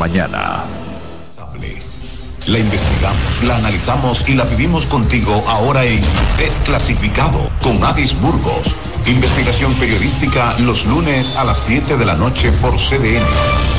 [0.00, 0.64] Mañana.
[2.48, 6.00] La investigamos, la analizamos y la vivimos contigo ahora en
[6.36, 8.74] Desclasificado con Adis Burgos.
[9.06, 13.22] Investigación periodística los lunes a las 7 de la noche por CDN,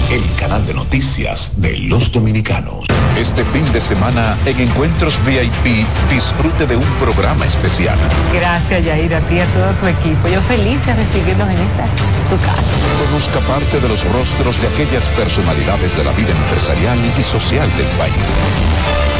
[0.10, 2.88] el canal de noticias de los dominicanos.
[3.18, 8.00] Este fin de semana en Encuentros VIP disfrute de un programa especial.
[8.34, 10.30] Gracias Yair, a ti y a todo tu equipo.
[10.30, 16.04] Yo feliz de recibirlos en esta Conozca parte de los rostros de aquellas personalidades de
[16.04, 19.15] la vida empresarial y social del país.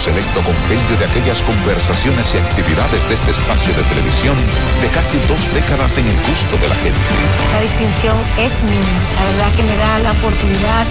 [0.00, 4.34] Selecto compendio de aquellas conversaciones y actividades de este espacio de televisión
[4.80, 7.04] de casi dos décadas en el gusto de la gente.
[7.52, 8.96] La distinción es mía.
[9.20, 10.86] La verdad que me da la oportunidad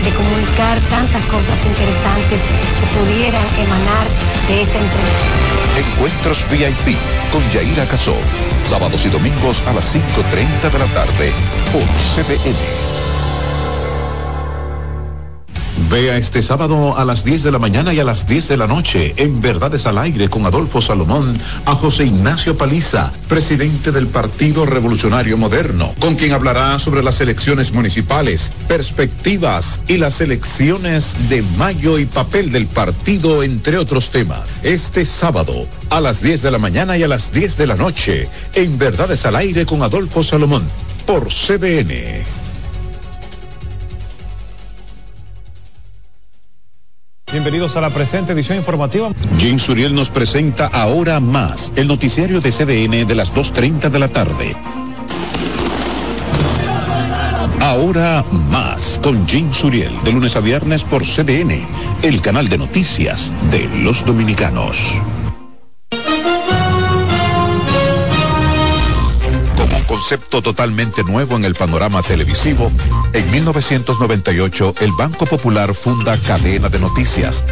[0.00, 4.06] de comunicar tantas cosas interesantes que pudieran emanar
[4.48, 5.34] de esta entrevista.
[5.76, 6.96] Encuentros VIP
[7.32, 8.16] con Yaira Casó.
[8.64, 11.32] Sábados y domingos a las 5.30 de la tarde
[11.68, 11.84] por
[12.16, 12.93] CBN.
[15.90, 18.66] Vea este sábado a las 10 de la mañana y a las 10 de la
[18.66, 24.66] noche en Verdades al Aire con Adolfo Salomón a José Ignacio Paliza, presidente del Partido
[24.66, 31.98] Revolucionario Moderno, con quien hablará sobre las elecciones municipales, perspectivas y las elecciones de mayo
[31.98, 34.48] y papel del partido, entre otros temas.
[34.62, 38.28] Este sábado a las 10 de la mañana y a las 10 de la noche
[38.54, 40.62] en Verdades al Aire con Adolfo Salomón
[41.04, 42.43] por CDN.
[47.34, 49.10] Bienvenidos a la presente edición informativa.
[49.38, 54.06] Jim Suriel nos presenta ahora más el noticiario de CDN de las 2.30 de la
[54.06, 54.54] tarde.
[57.58, 61.66] Ahora más con Jim Suriel de lunes a viernes por CDN,
[62.02, 64.78] el canal de noticias de los dominicanos.
[69.84, 72.70] Concepto totalmente nuevo en el panorama televisivo,
[73.12, 77.44] en 1998 el Banco Popular funda Cadena de Noticias,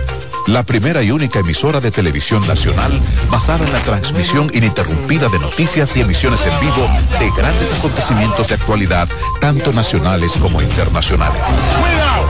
[0.47, 2.93] la primera y única emisora de televisión nacional
[3.31, 6.89] basada en la transmisión ininterrumpida de noticias y emisiones en vivo
[7.19, 9.09] de grandes acontecimientos de actualidad,
[9.41, 11.41] tanto nacionales como internacionales.
[11.81, 12.29] ¡Cuidado!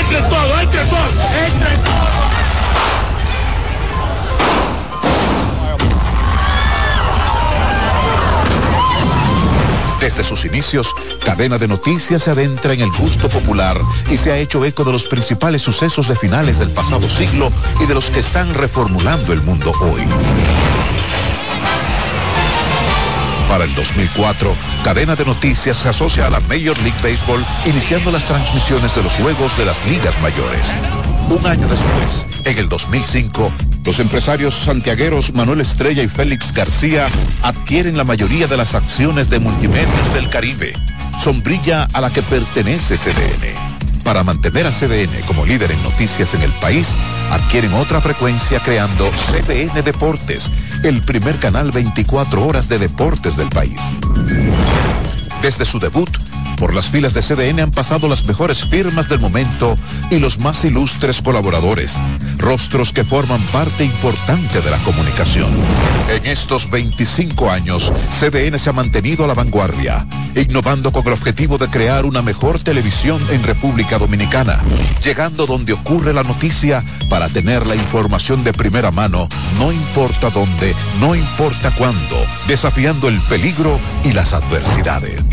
[0.00, 1.41] ¡Entre entre
[10.02, 10.92] Desde sus inicios,
[11.24, 13.76] Cadena de Noticias se adentra en el gusto popular
[14.10, 17.86] y se ha hecho eco de los principales sucesos de finales del pasado siglo y
[17.86, 20.02] de los que están reformulando el mundo hoy.
[23.48, 24.52] Para el 2004,
[24.82, 29.12] Cadena de Noticias se asocia a la Major League Baseball, iniciando las transmisiones de los
[29.12, 30.66] juegos de las ligas mayores.
[31.28, 33.52] Un año después, en el 2005,
[33.84, 37.08] los empresarios santiagueros Manuel Estrella y Félix García
[37.42, 40.72] adquieren la mayoría de las acciones de Multimedios del Caribe,
[41.20, 44.02] sombrilla a la que pertenece CDN.
[44.04, 46.88] Para mantener a CDN como líder en noticias en el país,
[47.30, 50.50] adquieren otra frecuencia creando CDN Deportes,
[50.84, 53.80] el primer canal 24 horas de deportes del país.
[55.40, 56.10] Desde su debut,
[56.62, 59.74] por las filas de CDN han pasado las mejores firmas del momento
[60.12, 61.96] y los más ilustres colaboradores,
[62.38, 65.50] rostros que forman parte importante de la comunicación.
[66.08, 70.06] En estos 25 años, CDN se ha mantenido a la vanguardia,
[70.36, 74.60] innovando con el objetivo de crear una mejor televisión en República Dominicana,
[75.02, 76.80] llegando donde ocurre la noticia
[77.10, 79.26] para tener la información de primera mano,
[79.58, 85.24] no importa dónde, no importa cuándo, desafiando el peligro y las adversidades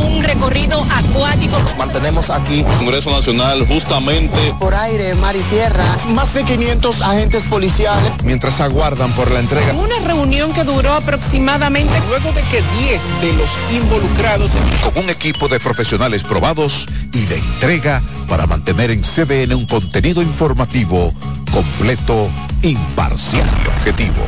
[0.00, 1.58] un recorrido acuático.
[1.58, 2.64] Nos mantenemos aquí.
[2.78, 4.54] Congreso Nacional justamente.
[4.58, 5.84] Por aire, mar y tierra.
[6.14, 8.12] Más de 500 agentes policiales.
[8.24, 9.72] Mientras aguardan por la entrega.
[9.74, 11.92] Una reunión que duró aproximadamente.
[12.08, 14.50] Luego de que 10 de los involucrados.
[14.82, 20.22] Con un equipo de profesionales probados y de entrega para mantener en CDN un contenido
[20.22, 21.12] informativo
[21.52, 22.28] completo,
[22.62, 24.24] imparcial y objetivo.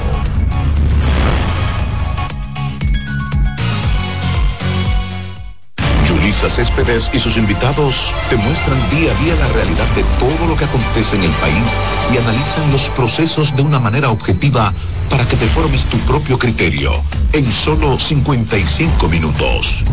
[6.15, 10.57] Luisa Céspedes y sus invitados te muestran día a día la realidad de todo lo
[10.57, 11.65] que acontece en el país
[12.13, 14.73] y analizan los procesos de una manera objetiva
[15.09, 19.85] para que te formes tu propio criterio en solo 55 minutos.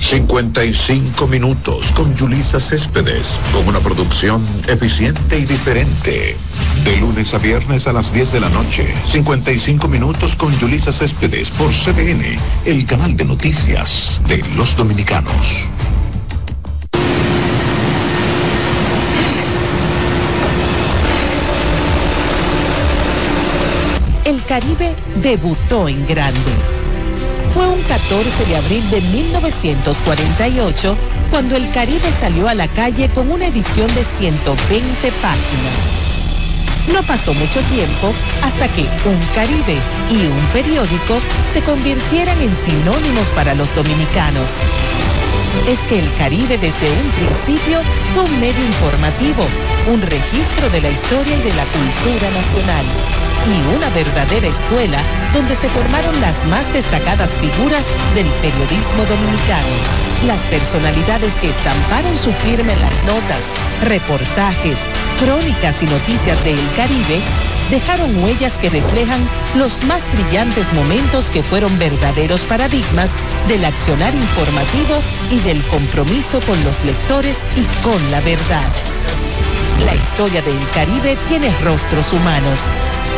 [0.00, 6.36] 55 minutos con Julisa Céspedes, con una producción eficiente y diferente.
[6.84, 11.50] De lunes a viernes a las 10 de la noche, 55 minutos con Julisa Céspedes
[11.50, 15.46] por CBN, el canal de noticias de los dominicanos.
[24.46, 26.40] Caribe debutó en grande
[27.46, 30.96] Fue un 14 de abril de 1948
[31.30, 36.02] cuando el Caribe salió a la calle con una edición de 120 páginas.
[36.92, 38.12] No pasó mucho tiempo
[38.42, 39.78] hasta que un Caribe
[40.10, 41.18] y un periódico
[41.52, 44.58] se convirtieran en sinónimos para los dominicanos.
[45.68, 47.80] Es que el Caribe desde un principio
[48.14, 49.44] fue un medio informativo,
[49.92, 54.98] un registro de la historia y de la cultura nacional y una verdadera escuela
[55.32, 59.68] donde se formaron las más destacadas figuras del periodismo dominicano.
[60.26, 63.52] Las personalidades que estamparon su firma en las notas,
[63.82, 64.86] reportajes,
[65.18, 67.20] crónicas y noticias del Caribe
[67.70, 73.10] dejaron huellas que reflejan los más brillantes momentos que fueron verdaderos paradigmas
[73.48, 78.72] del accionar informativo y del compromiso con los lectores y con la verdad.
[79.84, 82.70] La historia del Caribe tiene rostros humanos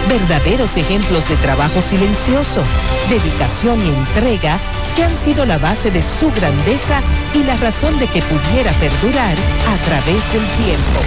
[0.09, 2.63] verdaderos ejemplos de trabajo silencioso,
[3.09, 4.59] dedicación y entrega
[4.97, 7.03] que han sido la base de su grandeza
[7.35, 9.37] y la razón de que pudiera perdurar
[9.69, 11.01] a través del tiempo.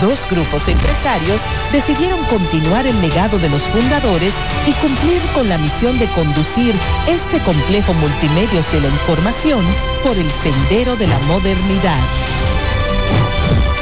[0.00, 4.34] Dos grupos empresarios decidieron continuar el legado de los fundadores
[4.66, 6.74] y cumplir con la misión de conducir
[7.06, 9.64] este complejo multimedios de la información
[10.02, 12.39] por el sendero de la modernidad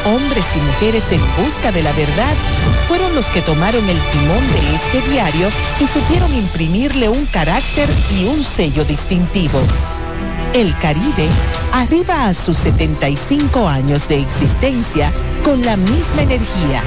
[0.04, 2.34] hombres y mujeres en busca de la verdad
[2.86, 5.48] fueron los que tomaron el timón de este diario
[5.80, 9.60] y supieron imprimirle un carácter y un sello distintivo.
[10.54, 11.28] El Caribe
[11.72, 15.12] arriba a sus 75 años de existencia
[15.44, 16.82] con la misma energía,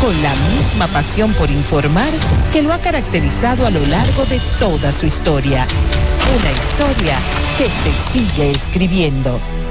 [0.00, 2.10] con la misma pasión por informar
[2.52, 5.66] que lo ha caracterizado a lo largo de toda su historia.
[6.38, 7.18] Una historia
[7.58, 9.61] que se sigue escribiendo.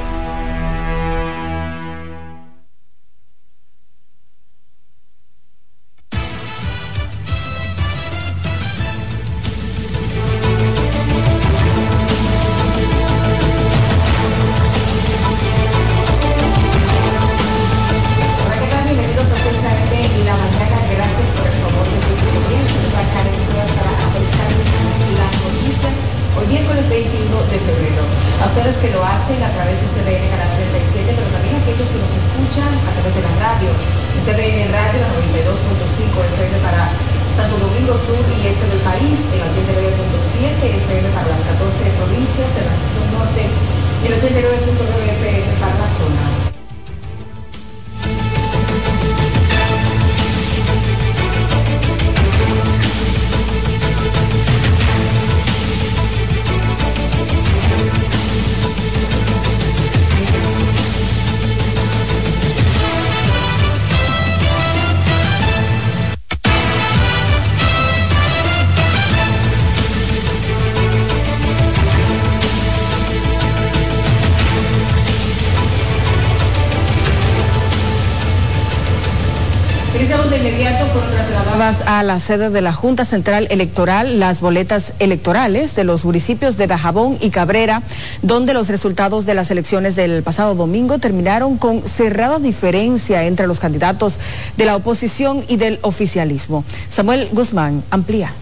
[82.04, 87.18] La sede de la Junta Central Electoral las boletas electorales de los municipios de Dajabón
[87.22, 87.84] y Cabrera,
[88.22, 93.60] donde los resultados de las elecciones del pasado domingo terminaron con cerrada diferencia entre los
[93.60, 94.20] candidatos
[94.58, 96.64] de la oposición y del oficialismo.
[96.90, 98.34] Samuel Guzmán amplía.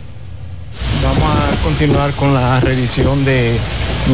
[1.03, 3.57] Vamos a continuar con la revisión de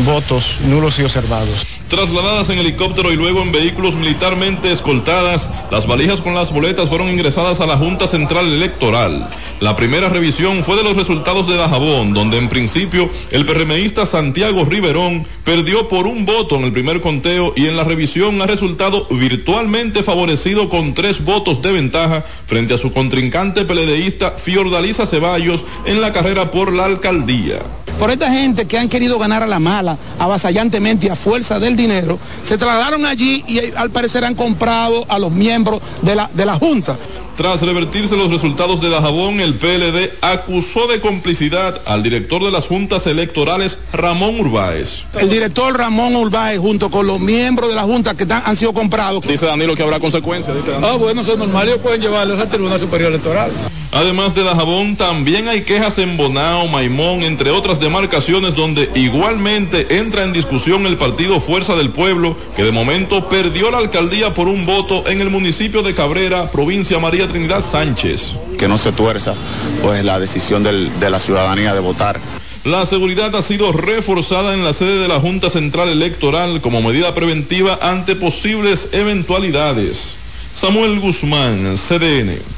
[0.05, 1.65] votos nulos y observados.
[1.89, 7.09] Trasladadas en helicóptero y luego en vehículos militarmente escoltadas, las valijas con las boletas fueron
[7.09, 9.29] ingresadas a la Junta Central Electoral.
[9.59, 14.65] La primera revisión fue de los resultados de Dajabón, donde en principio el PRMista Santiago
[14.65, 19.05] Riverón perdió por un voto en el primer conteo y en la revisión ha resultado
[19.11, 26.01] virtualmente favorecido con tres votos de ventaja frente a su contrincante peledeísta Fiordalisa Ceballos en
[26.01, 27.59] la carrera por la alcaldía
[27.99, 32.17] por esta gente que han querido ganar a la mala, avasallantemente a fuerza del dinero,
[32.43, 36.55] se trasladaron allí y al parecer han comprado a los miembros de la, de la
[36.55, 36.97] Junta.
[37.37, 42.65] Tras revertirse los resultados de Dajabón, el PLD acusó de complicidad al director de las
[42.65, 45.03] juntas electorales, Ramón Urbáez.
[45.19, 49.27] El director Ramón Urbáez, junto con los miembros de la junta que han sido comprados.
[49.27, 50.55] Dice Danilo que habrá consecuencias.
[50.81, 53.51] ah, bueno, eso es normal, ellos pueden llevarlos al Tribunal Superior Electoral.
[53.91, 60.23] Además de Dajabón, también hay quejas en Bonao, Maimón, entre otras demarcaciones donde igualmente entra
[60.23, 64.67] en discusión el partido Fuerza del Pueblo, que de momento perdió la alcaldía por un
[64.67, 68.35] voto en el municipio de Cabrera, provincia María Trinidad Sánchez.
[68.59, 69.33] Que no se tuerza
[69.81, 72.19] pues la decisión de la ciudadanía de votar.
[72.65, 77.13] La seguridad ha sido reforzada en la sede de la Junta Central Electoral como medida
[77.15, 80.13] preventiva ante posibles eventualidades.
[80.53, 82.54] Samuel Guzmán, CDN.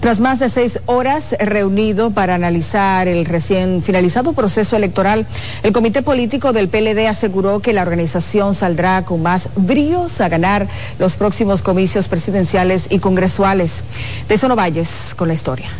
[0.00, 5.26] Tras más de seis horas reunido para analizar el recién finalizado proceso electoral,
[5.62, 10.68] el Comité Político del PLD aseguró que la organización saldrá con más bríos a ganar
[10.98, 13.82] los próximos comicios presidenciales y congresuales.
[14.28, 15.70] De Sono Valles con la historia.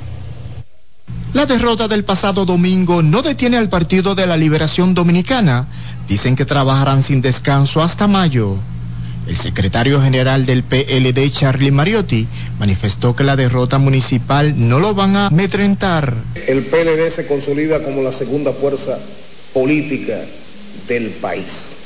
[1.33, 5.67] La derrota del pasado domingo no detiene al Partido de la Liberación Dominicana.
[6.09, 8.57] Dicen que trabajarán sin descanso hasta mayo.
[9.26, 12.28] El secretario general del PLD, Charlie Mariotti,
[12.61, 16.14] manifestó que la derrota municipal no lo van a amedrentar.
[16.47, 18.99] El PLD se consolida como la segunda fuerza
[19.52, 20.21] política
[20.87, 21.76] del país.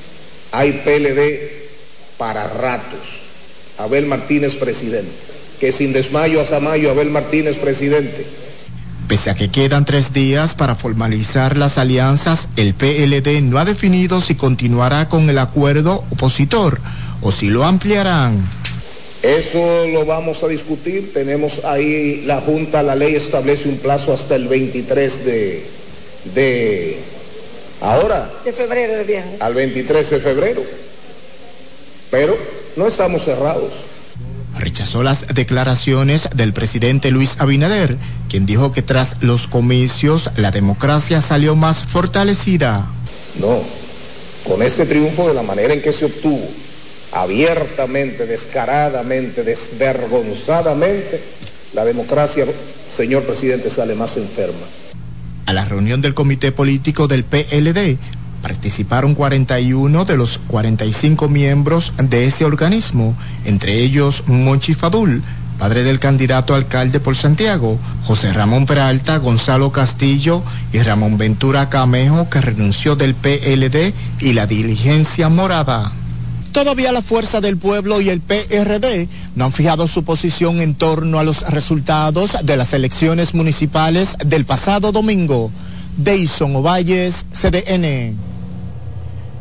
[0.52, 3.20] Hay PLD para ratos.
[3.78, 5.10] Abel Martínez presidente.
[5.58, 8.26] Que sin desmayo hasta mayo, Abel Martínez presidente.
[9.10, 14.20] Pese a que quedan tres días para formalizar las alianzas, el PLD no ha definido
[14.20, 16.78] si continuará con el acuerdo opositor
[17.20, 18.40] o si lo ampliarán.
[19.24, 21.12] Eso lo vamos a discutir.
[21.12, 25.66] Tenemos ahí la Junta, la ley establece un plazo hasta el 23 de,
[26.32, 26.98] de
[27.80, 28.30] ahora.
[28.44, 29.36] De febrero de viaje.
[29.40, 30.62] Al 23 de febrero.
[32.12, 32.38] Pero
[32.76, 33.72] no estamos cerrados.
[34.58, 37.96] Rechazó las declaraciones del presidente Luis Abinader,
[38.28, 42.86] quien dijo que tras los comicios la democracia salió más fortalecida.
[43.40, 43.60] No,
[44.46, 46.46] con este triunfo de la manera en que se obtuvo,
[47.12, 51.20] abiertamente, descaradamente, desvergonzadamente,
[51.72, 52.44] la democracia,
[52.90, 54.66] señor presidente, sale más enferma.
[55.46, 57.98] A la reunión del comité político del PLD
[58.42, 65.22] participaron 41 de los 45 miembros de ese organismo, entre ellos Monchi Fadul,
[65.58, 70.42] padre del candidato alcalde por Santiago, José Ramón Peralta, Gonzalo Castillo
[70.72, 75.92] y Ramón Ventura Camejo, que renunció del PLD y la diligencia morada.
[76.52, 81.18] Todavía la Fuerza del Pueblo y el PRD no han fijado su posición en torno
[81.18, 85.52] a los resultados de las elecciones municipales del pasado domingo.
[85.96, 88.29] Deison Ovalles, CDN.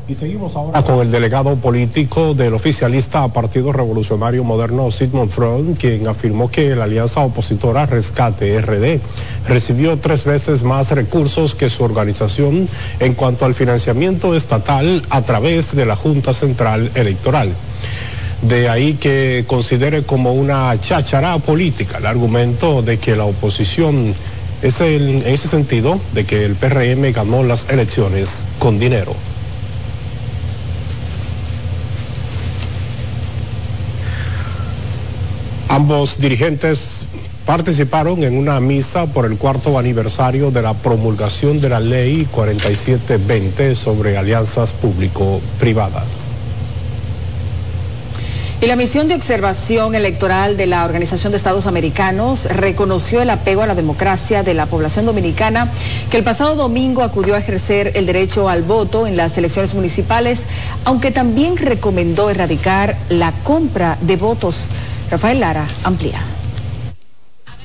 [0.09, 6.07] Y seguimos ahora con el delegado político del oficialista Partido Revolucionario Moderno, Sigmund Freud, quien
[6.07, 8.99] afirmó que la alianza opositora Rescate RD
[9.47, 12.67] recibió tres veces más recursos que su organización
[12.99, 17.53] en cuanto al financiamiento estatal a través de la Junta Central Electoral.
[18.41, 24.15] De ahí que considere como una cháchara política el argumento de que la oposición
[24.63, 29.13] es en ese sentido de que el PRM ganó las elecciones con dinero.
[35.79, 37.05] Ambos dirigentes
[37.45, 43.75] participaron en una misa por el cuarto aniversario de la promulgación de la ley 4720
[43.75, 46.27] sobre alianzas público-privadas.
[48.62, 53.62] Y la misión de observación electoral de la Organización de Estados Americanos reconoció el apego
[53.62, 55.71] a la democracia de la población dominicana
[56.12, 60.43] que el pasado domingo acudió a ejercer el derecho al voto en las elecciones municipales,
[60.83, 64.67] aunque también recomendó erradicar la compra de votos.
[65.09, 66.21] Rafael Lara amplía.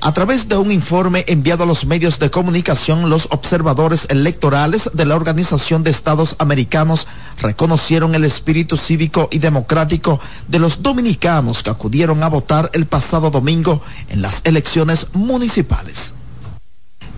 [0.00, 5.06] A través de un informe enviado a los medios de comunicación, los observadores electorales de
[5.06, 7.06] la Organización de Estados Americanos
[7.40, 13.30] reconocieron el espíritu cívico y democrático de los dominicanos que acudieron a votar el pasado
[13.30, 16.12] domingo en las elecciones municipales.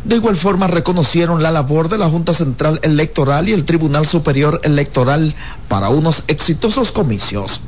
[0.05, 4.61] De igual forma reconocieron la labor de la Junta Central Electoral y el Tribunal Superior
[4.63, 5.35] Electoral
[5.67, 7.61] para unos exitosos comicios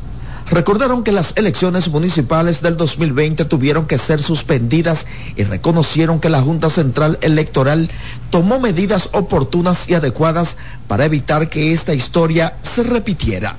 [0.50, 6.40] recordaron que las elecciones municipales del 2020 tuvieron que ser suspendidas y reconocieron que la
[6.40, 7.90] Junta Central Electoral
[8.30, 13.56] tomó medidas oportunas y adecuadas para evitar que esta historia se repitiera.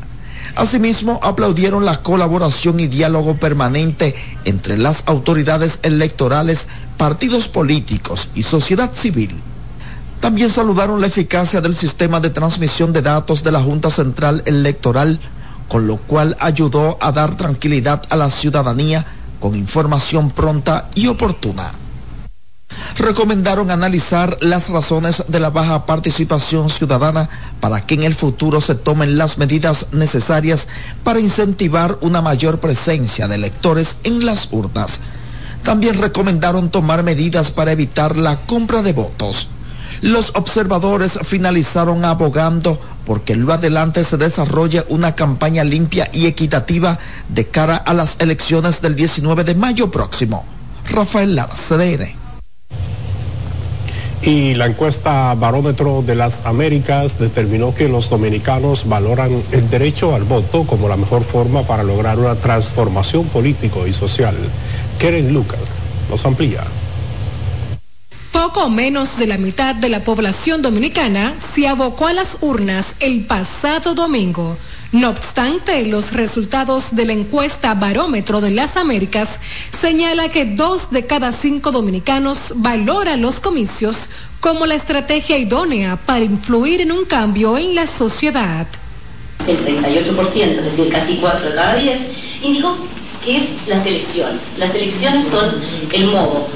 [0.56, 4.16] Asimismo, aplaudieron la colaboración y diálogo permanente
[4.46, 6.68] entre las autoridades electorales,
[6.98, 9.40] partidos políticos y sociedad civil.
[10.20, 15.20] También saludaron la eficacia del sistema de transmisión de datos de la Junta Central Electoral
[15.70, 19.06] con lo cual ayudó a dar tranquilidad a la ciudadanía
[19.40, 21.72] con información pronta y oportuna.
[22.98, 27.30] Recomendaron analizar las razones de la baja participación ciudadana
[27.62, 30.68] para que en el futuro se tomen las medidas necesarias
[31.04, 35.00] para incentivar una mayor presencia de electores en las urnas.
[35.64, 39.50] También recomendaron tomar medidas para evitar la compra de votos.
[40.02, 47.48] Los observadores finalizaron abogando porque lo adelante se desarrolle una campaña limpia y equitativa de
[47.48, 50.46] cara a las elecciones del 19 de mayo próximo.
[50.92, 52.14] Rafael Lara, CDN.
[54.22, 60.26] Y la encuesta Barómetro de las Américas determinó que los dominicanos valoran el derecho al
[60.26, 64.36] voto como la mejor forma para lograr una transformación político y social.
[65.00, 65.88] Keren Lucas.
[66.12, 66.62] nos amplía.
[68.32, 73.26] Poco menos de la mitad de la población dominicana se abocó a las urnas el
[73.26, 74.56] pasado domingo.
[74.92, 79.40] No obstante, los resultados de la encuesta Barómetro de las Américas
[79.80, 84.10] señala que dos de cada cinco dominicanos valoran los comicios
[84.40, 88.68] como la estrategia idónea para influir en un cambio en la sociedad.
[89.48, 92.02] El 38%, es decir, casi 4 de cada 10,
[92.44, 92.78] indicó
[93.26, 94.58] que es las elecciones.
[94.58, 95.56] Las elecciones son
[95.92, 96.48] el modo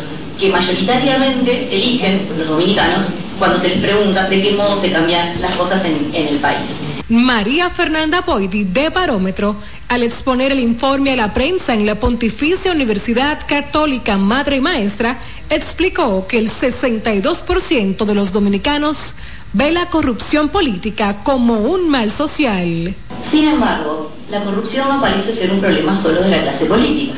[0.43, 5.53] que mayoritariamente eligen los dominicanos cuando se les pregunta de qué modo se cambian las
[5.53, 6.81] cosas en, en el país.
[7.07, 9.55] María Fernanda Boidi, de Barómetro,
[9.87, 15.17] al exponer el informe a la prensa en la Pontificia Universidad Católica Madre y Maestra,
[15.49, 19.13] explicó que el 62% de los dominicanos
[19.53, 22.93] ve la corrupción política como un mal social.
[23.21, 27.13] Sin embargo, la corrupción no parece ser un problema solo de la clase política.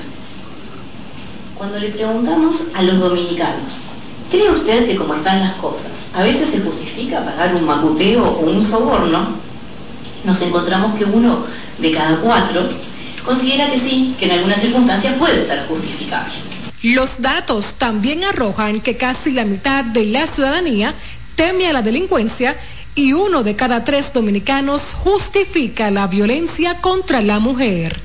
[1.58, 3.80] Cuando le preguntamos a los dominicanos,
[4.30, 8.42] ¿cree usted que como están las cosas, a veces se justifica pagar un macuteo o
[8.42, 9.30] un soborno?
[10.26, 11.46] Nos encontramos que uno
[11.80, 12.68] de cada cuatro
[13.26, 16.34] considera que sí, que en algunas circunstancias puede ser justificable.
[16.84, 20.94] Los datos también arrojan que casi la mitad de la ciudadanía
[21.38, 22.58] teme a la delincuencia
[22.96, 28.02] y uno de cada tres dominicanos justifica la violencia contra la mujer.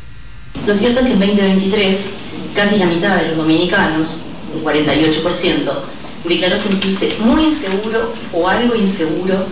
[0.66, 2.19] Lo cierto es que en 2023
[2.54, 4.22] casi la mitad de los dominicanos,
[4.54, 5.70] un 48%,
[6.24, 9.46] declaró sentirse muy inseguro o algo inseguro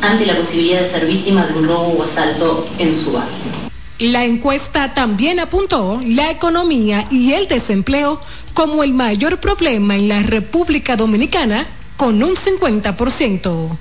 [0.00, 3.66] ante la posibilidad de ser víctima de un robo o asalto en su barrio.
[3.98, 8.20] La encuesta también apuntó la economía y el desempleo
[8.52, 13.76] como el mayor problema en la República Dominicana con un 50%.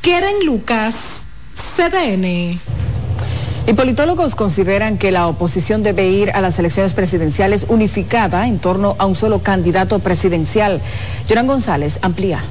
[0.00, 1.24] Keren Lucas,
[1.76, 2.77] CDN.
[3.68, 8.96] Y politólogos consideran que la oposición debe ir a las elecciones presidenciales unificada en torno
[8.98, 10.80] a un solo candidato presidencial.
[11.28, 12.42] Joran González amplía.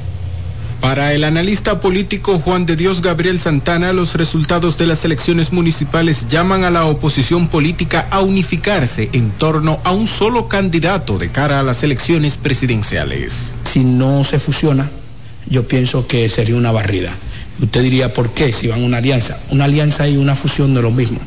[0.80, 6.28] Para el analista político Juan de Dios Gabriel Santana, los resultados de las elecciones municipales
[6.30, 11.60] llaman a la oposición política a unificarse en torno a un solo candidato de cara
[11.60, 13.56] a las elecciones presidenciales.
[13.64, 14.88] Si no se fusiona,
[15.50, 17.12] yo pienso que sería una barrida.
[17.62, 18.54] Usted diría, ¿por qué?
[18.54, 19.38] Si van a una alianza.
[19.50, 21.20] Una alianza y una fusión no es lo mismo.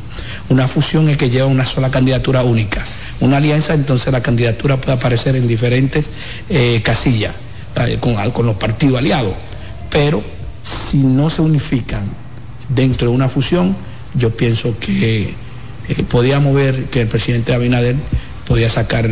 [0.49, 2.85] Una fusión es que lleva una sola candidatura única.
[3.21, 6.07] Una alianza, entonces la candidatura puede aparecer en diferentes
[6.49, 7.35] eh, casillas
[7.77, 9.35] eh, con, los partidos aliados.
[9.91, 10.23] Pero
[10.63, 12.03] si no se unifican
[12.69, 13.75] dentro de una fusión,
[14.15, 15.35] yo pienso que
[15.89, 17.97] eh, podíamos ver que el presidente Abinader
[18.47, 19.11] podía sacar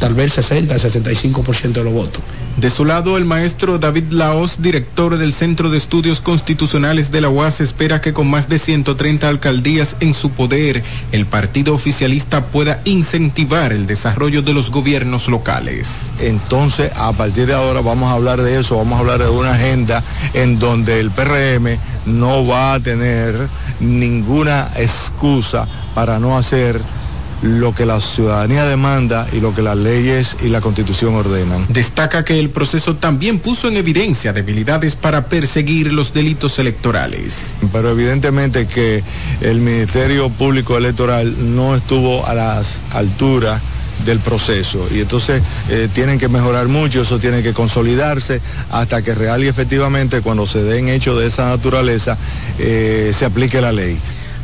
[0.00, 2.22] tal vez 60, 65% de los votos.
[2.58, 7.28] De su lado, el maestro David Laos, director del Centro de Estudios Constitucionales de la
[7.28, 12.80] UAS, espera que con más de 130 alcaldías en su poder, el partido oficialista pueda
[12.84, 16.10] incentivar el desarrollo de los gobiernos locales.
[16.18, 19.52] Entonces, a partir de ahora vamos a hablar de eso, vamos a hablar de una
[19.52, 20.02] agenda
[20.34, 23.36] en donde el PRM no va a tener
[23.78, 26.82] ninguna excusa para no hacer
[27.42, 31.66] lo que la ciudadanía demanda y lo que las leyes y la constitución ordenan.
[31.68, 37.56] Destaca que el proceso también puso en evidencia debilidades para perseguir los delitos electorales.
[37.72, 39.02] Pero evidentemente que
[39.40, 43.60] el Ministerio Público Electoral no estuvo a las alturas
[44.04, 49.14] del proceso y entonces eh, tienen que mejorar mucho, eso tiene que consolidarse hasta que
[49.14, 52.16] real y efectivamente cuando se den hechos de esa naturaleza
[52.58, 53.98] eh, se aplique la ley.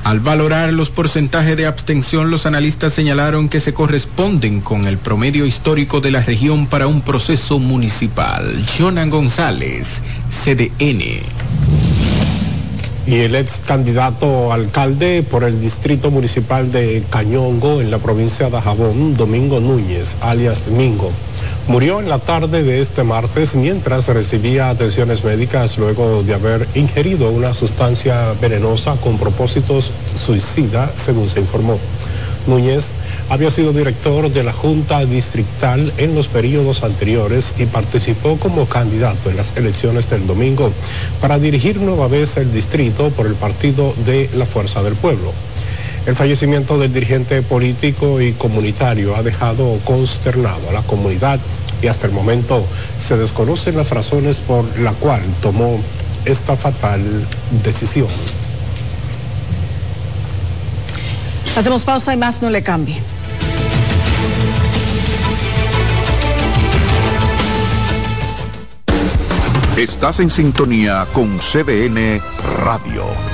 [0.05, 5.47] Al valorar los porcentajes de abstención, los analistas señalaron que se corresponden con el promedio
[5.47, 8.67] histórico de la región para un proceso municipal.
[8.79, 11.23] Jonan González, CDN.
[13.07, 18.61] Y el ex candidato alcalde por el distrito municipal de Cañongo en la provincia de
[18.61, 21.13] Jabón, Domingo Núñez, alias Domingo,
[21.69, 27.31] murió en la tarde de este martes mientras recibía atenciones médicas luego de haber ingerido
[27.31, 31.79] una sustancia venenosa con propósitos suicida, según se informó.
[32.47, 32.93] Núñez
[33.31, 39.31] había sido director de la Junta Distrital en los periodos anteriores y participó como candidato
[39.31, 40.71] en las elecciones del domingo
[41.21, 45.33] para dirigir nueva vez el distrito por el partido de la Fuerza del Pueblo.
[46.07, 51.41] El fallecimiento del dirigente político y comunitario ha dejado consternado a la comunidad
[51.83, 52.65] y hasta el momento
[52.99, 55.81] se desconocen las razones por la cual tomó
[56.27, 57.01] esta fatal
[57.63, 58.09] decisión.
[61.57, 63.01] Hacemos pausa y más no le cambie.
[69.77, 72.21] Estás en sintonía con CBN
[72.63, 73.34] Radio.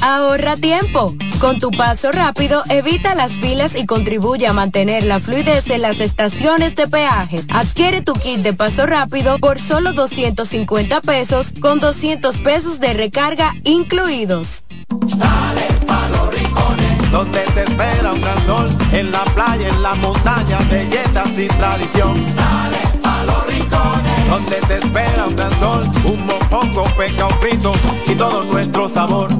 [0.00, 1.14] Ahorra tiempo.
[1.40, 6.00] Con tu paso rápido, evita las filas y contribuye a mantener la fluidez en las
[6.00, 7.42] estaciones de peaje.
[7.48, 13.54] Adquiere tu kit de paso rápido por solo 250 pesos con 200 pesos de recarga
[13.64, 14.64] incluidos.
[14.88, 19.94] Dale pa los rincones, donde te espera un gran sol, en la playa, en la
[19.94, 22.14] montaña, belletas y tradición.
[22.36, 27.72] Dale pa los rincones, donde te espera un gran sol, un mopongo, peca, un frito
[28.06, 29.30] y todo nuestro sabor.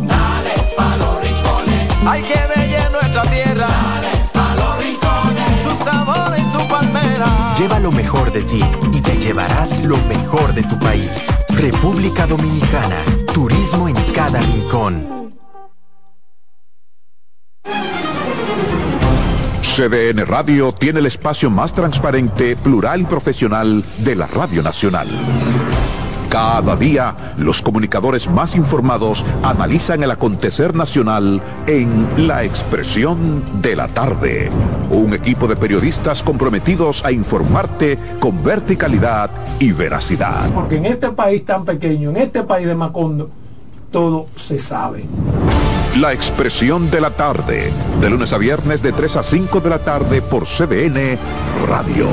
[2.07, 3.67] Hay que bella nuestra tierra.
[3.67, 7.55] Dale pa los rincones, su sabor y su palmera.
[7.59, 8.63] Lleva lo mejor de ti
[8.93, 11.11] y te llevarás lo mejor de tu país.
[11.49, 15.23] República Dominicana, turismo en cada rincón.
[19.63, 25.09] CDN Radio tiene el espacio más transparente, plural y profesional de la Radio Nacional.
[26.33, 33.87] Cada día, los comunicadores más informados analizan el acontecer nacional en La Expresión de la
[33.89, 34.49] Tarde.
[34.89, 40.49] Un equipo de periodistas comprometidos a informarte con verticalidad y veracidad.
[40.55, 43.29] Porque en este país tan pequeño, en este país de Macondo,
[43.91, 45.05] todo se sabe.
[46.01, 49.81] La expresión de la tarde, de lunes a viernes de 3 a 5 de la
[49.81, 51.19] tarde por CDN
[51.69, 52.07] Radio.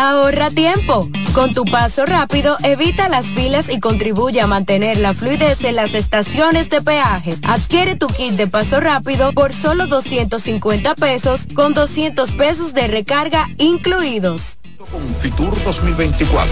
[0.00, 1.08] Ahorra tiempo.
[1.34, 5.94] Con tu paso rápido, evita las filas y contribuye a mantener la fluidez en las
[5.94, 7.34] estaciones de peaje.
[7.42, 13.48] Adquiere tu kit de paso rápido por solo 250 pesos con 200 pesos de recarga
[13.58, 16.46] incluidos con Fitur 2024,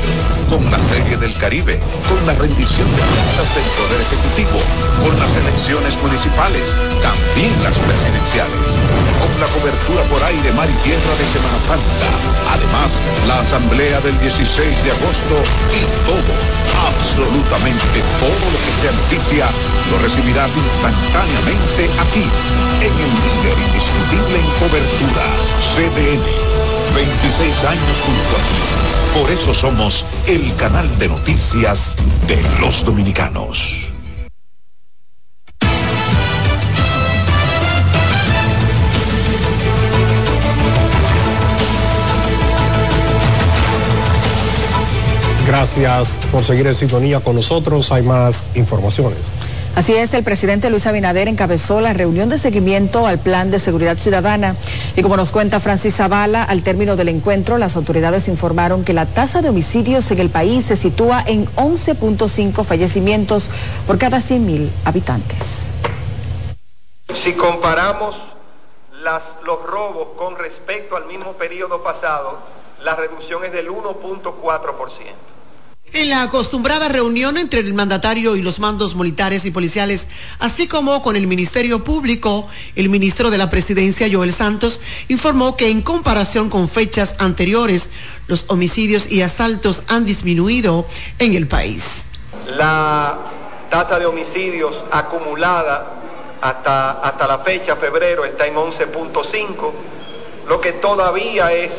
[0.51, 4.59] con la Serie del Caribe, con la rendición de cuentas del Poder Ejecutivo,
[5.05, 8.67] con las elecciones municipales, también las presidenciales,
[9.21, 12.09] con la cobertura por aire, mar y tierra de Semana Santa,
[12.53, 12.91] además
[13.27, 15.37] la Asamblea del 16 de agosto
[15.73, 16.33] y todo,
[16.93, 19.47] absolutamente todo lo que sea noticia,
[19.91, 22.27] lo recibirás instantáneamente aquí,
[22.85, 25.37] en el líder indiscutible en coberturas,
[25.73, 26.76] CDN.
[26.97, 29.21] 26 años junto a ti.
[29.21, 31.95] Por eso somos el canal de noticias
[32.27, 33.93] de los dominicanos.
[45.47, 47.93] Gracias por seguir en sintonía con nosotros.
[47.93, 49.19] Hay más informaciones.
[49.77, 53.99] Así es, el presidente Luis Abinader encabezó la reunión de seguimiento al Plan de Seguridad
[53.99, 54.57] Ciudadana
[54.97, 59.05] y como nos cuenta Francis Zavala, al término del encuentro las autoridades informaron que la
[59.05, 63.51] tasa de homicidios en el país se sitúa en 11.5 fallecimientos
[63.87, 65.69] por cada 100.000 habitantes.
[67.15, 68.17] Si comparamos
[69.45, 72.39] los robos con respecto al mismo periodo pasado,
[72.83, 75.36] la reducción es del 1.4%.
[75.97, 81.03] En la acostumbrada reunión entre el mandatario y los mandos militares y policiales, así como
[81.03, 84.79] con el Ministerio Público, el ministro de la Presidencia, Joel Santos,
[85.09, 87.89] informó que en comparación con fechas anteriores,
[88.27, 90.87] los homicidios y asaltos han disminuido
[91.19, 92.09] en el país.
[92.59, 93.17] La
[93.71, 95.95] tasa de homicidios acumulada
[96.43, 99.73] hasta, hasta la fecha, febrero, está en 11.5,
[100.47, 101.73] lo que todavía es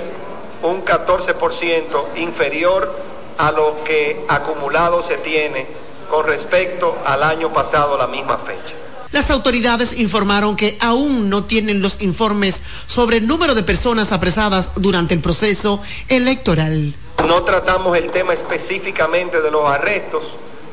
[0.64, 3.07] un 14% inferior
[3.38, 5.68] a lo que acumulado se tiene
[6.10, 8.76] con respecto al año pasado a la misma fecha.
[9.12, 14.72] Las autoridades informaron que aún no tienen los informes sobre el número de personas apresadas
[14.76, 16.94] durante el proceso electoral.
[17.26, 20.24] No tratamos el tema específicamente de los arrestos,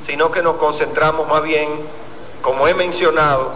[0.06, 1.68] sino que nos concentramos más bien,
[2.42, 3.52] como he mencionado,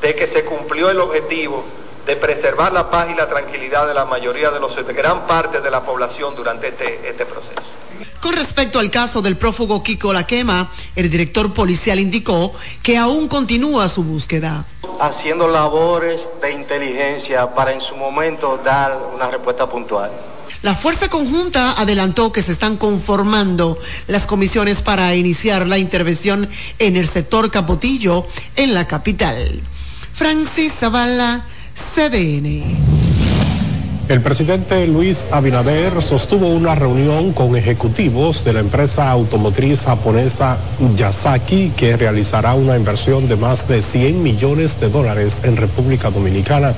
[0.00, 1.64] de que se cumplió el objetivo
[2.06, 5.60] de preservar la paz y la tranquilidad de la mayoría de los de gran parte
[5.60, 7.79] de la población durante este, este proceso.
[8.20, 12.52] Con respecto al caso del prófugo Kiko Laquema, el director policial indicó
[12.82, 14.66] que aún continúa su búsqueda.
[15.00, 20.10] Haciendo labores de inteligencia para en su momento dar una respuesta puntual.
[20.60, 26.96] La Fuerza Conjunta adelantó que se están conformando las comisiones para iniciar la intervención en
[26.96, 29.62] el sector Capotillo en la capital.
[30.12, 32.89] Francis Zavala, CDN.
[34.10, 40.58] El presidente Luis Abinader sostuvo una reunión con ejecutivos de la empresa automotriz japonesa
[40.96, 46.74] Yasaki que realizará una inversión de más de 100 millones de dólares en República Dominicana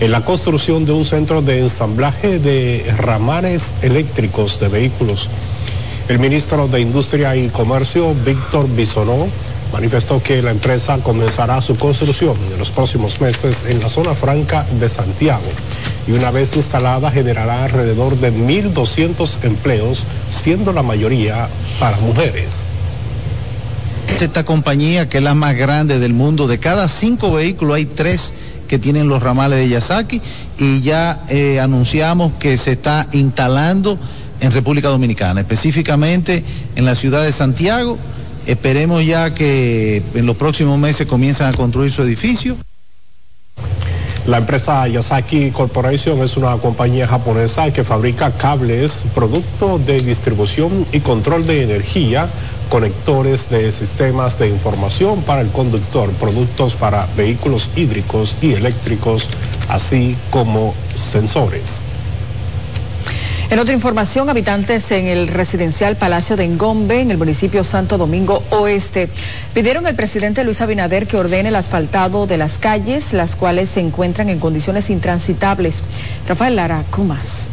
[0.00, 5.30] en la construcción de un centro de ensamblaje de ramanes eléctricos de vehículos.
[6.08, 9.28] El ministro de Industria y Comercio, Víctor Bisonó,
[9.74, 14.64] manifestó que la empresa comenzará su construcción en los próximos meses en la zona franca
[14.78, 15.42] de Santiago
[16.06, 21.48] y una vez instalada generará alrededor de 1.200 empleos, siendo la mayoría
[21.80, 22.50] para mujeres.
[24.20, 28.32] Esta compañía, que es la más grande del mundo, de cada cinco vehículos hay tres
[28.68, 30.22] que tienen los ramales de Yasaki
[30.56, 33.98] y ya eh, anunciamos que se está instalando
[34.38, 36.44] en República Dominicana, específicamente
[36.76, 37.98] en la ciudad de Santiago.
[38.46, 42.56] Esperemos ya que en los próximos meses comiencen a construir su edificio.
[44.26, 51.00] La empresa Yasaki Corporation es una compañía japonesa que fabrica cables, productos de distribución y
[51.00, 52.28] control de energía,
[52.70, 59.28] conectores de sistemas de información para el conductor, productos para vehículos hídricos y eléctricos,
[59.68, 61.93] así como sensores.
[63.54, 68.42] En otra información, habitantes en el residencial Palacio de Engombe, en el municipio Santo Domingo
[68.50, 69.08] Oeste,
[69.54, 73.78] pidieron al presidente Luis Abinader que ordene el asfaltado de las calles, las cuales se
[73.78, 75.84] encuentran en condiciones intransitables.
[76.26, 77.44] Rafael Lara, Cumas.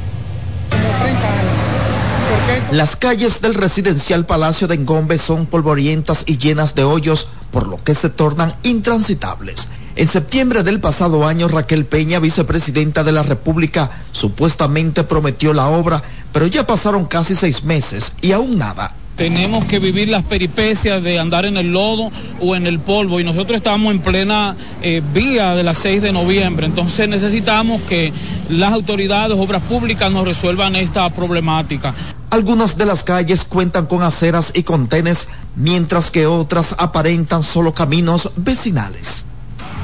[2.71, 7.77] Las calles del residencial Palacio de Engombe son polvorientas y llenas de hoyos, por lo
[7.77, 9.67] que se tornan intransitables.
[10.01, 16.01] En septiembre del pasado año, Raquel Peña, vicepresidenta de la República, supuestamente prometió la obra,
[16.33, 18.95] pero ya pasaron casi seis meses y aún nada.
[19.15, 22.09] Tenemos que vivir las peripecias de andar en el lodo
[22.39, 26.11] o en el polvo y nosotros estamos en plena eh, vía de la 6 de
[26.11, 28.11] noviembre, entonces necesitamos que
[28.49, 31.93] las autoridades, obras públicas nos resuelvan esta problemática.
[32.31, 38.31] Algunas de las calles cuentan con aceras y contenes, mientras que otras aparentan solo caminos
[38.35, 39.25] vecinales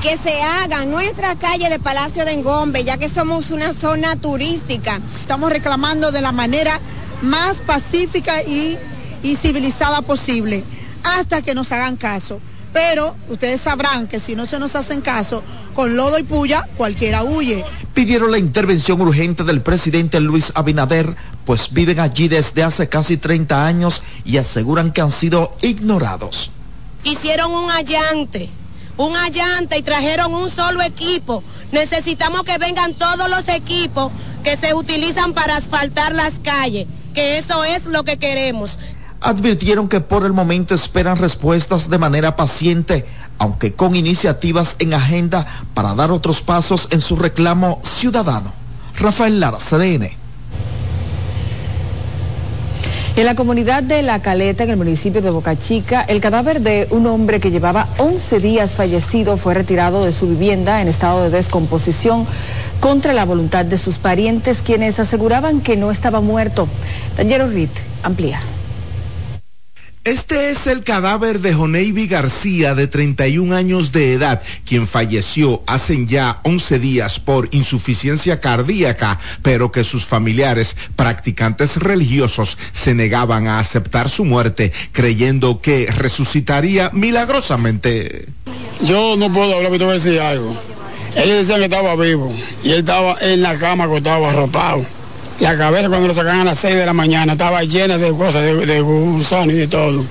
[0.02, 5.00] que se haga nuestra calle de Palacio de Engombe, ya que somos una zona turística.
[5.20, 6.80] Estamos reclamando de la manera
[7.24, 8.78] más pacífica y,
[9.24, 10.64] y civilizada posible,
[11.04, 12.40] hasta que nos hagan caso.
[12.74, 15.42] Pero ustedes sabrán que si no se nos hacen caso,
[15.74, 17.66] con lodo y puya, cualquiera huye.
[17.94, 23.66] Pidieron la intervención urgente del presidente Luis Abinader, pues viven allí desde hace casi 30
[23.66, 26.52] años y aseguran que han sido ignorados.
[27.04, 28.50] Hicieron un allante
[28.98, 31.44] un allante y trajeron un solo equipo.
[31.72, 34.12] Necesitamos que vengan todos los equipos
[34.44, 38.80] que se utilizan para asfaltar las calles, que eso es lo que queremos.
[39.20, 43.06] Advirtieron que por el momento esperan respuestas de manera paciente,
[43.40, 48.54] aunque con iniciativas en agenda para dar otros pasos en su reclamo ciudadano.
[48.96, 50.27] Rafael Lara, CDN.
[53.18, 56.88] En la comunidad de La Caleta, en el municipio de Boca Chica, el cadáver de
[56.92, 61.32] un hombre que llevaba 11 días fallecido fue retirado de su vivienda en estado de
[61.32, 62.28] descomposición
[62.80, 66.68] contra la voluntad de sus parientes, quienes aseguraban que no estaba muerto.
[67.18, 67.72] Daniel Rit
[68.04, 68.40] amplía.
[70.08, 76.06] Este es el cadáver de Joneivi García, de 31 años de edad, quien falleció hace
[76.06, 83.60] ya 11 días por insuficiencia cardíaca, pero que sus familiares, practicantes religiosos, se negaban a
[83.60, 88.30] aceptar su muerte, creyendo que resucitaría milagrosamente.
[88.84, 90.58] Yo no puedo hablar, pero te voy a algo.
[91.18, 94.86] Ellos decían que estaba vivo y él estaba en la cama acostado, arropado
[95.40, 98.44] la cabeza cuando lo sacaban a las 6 de la mañana estaba llena de cosas,
[98.44, 100.06] de, de gusanos y de todo.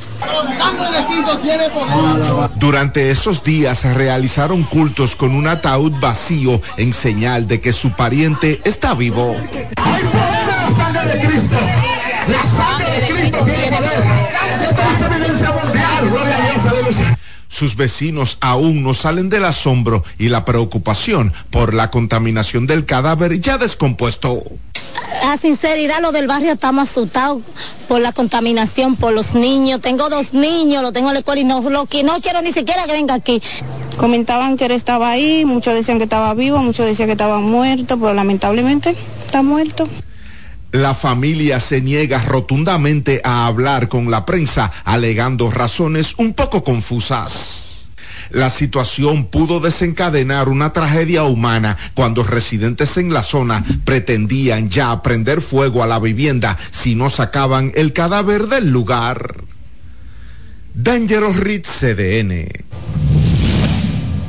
[2.57, 8.61] Durante esos días realizaron cultos con un ataúd vacío en señal de que su pariente
[8.65, 9.35] está vivo.
[9.77, 11.57] Hay poder en la sangre de Cristo.
[12.29, 14.03] La sangre de Cristo tiene poder.
[14.63, 16.11] Esto es evidencia mundial.
[16.11, 17.17] Gloria a Dios.
[17.49, 23.41] Sus vecinos aún no salen del asombro y la preocupación por la contaminación del cadáver
[23.41, 24.43] ya descompuesto.
[25.25, 27.43] A sinceridad, lo del barrio estamos asustados
[27.89, 29.81] por la contaminación, por los niños.
[29.81, 32.53] Tengo dos niños, lo tengo en la escuela y no, lo que no quiero ni
[32.53, 33.43] siquiera que venga aquí.
[33.97, 37.99] Comentaban que él estaba ahí, muchos decían que estaba vivo, muchos decían que estaba muerto,
[37.99, 39.89] pero lamentablemente está muerto.
[40.73, 47.76] La familia se niega rotundamente a hablar con la prensa, alegando razones un poco confusas.
[48.31, 55.41] La situación pudo desencadenar una tragedia humana cuando residentes en la zona pretendían ya prender
[55.41, 59.37] fuego a la vivienda si no sacaban el cadáver del lugar.
[60.75, 62.49] Dangerous Ritz CDN.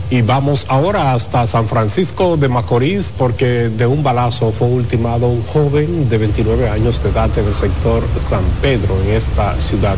[0.09, 5.43] Y vamos ahora hasta San Francisco de Macorís porque de un balazo fue ultimado un
[5.43, 9.97] joven de 29 años de edad en el sector San Pedro en esta ciudad.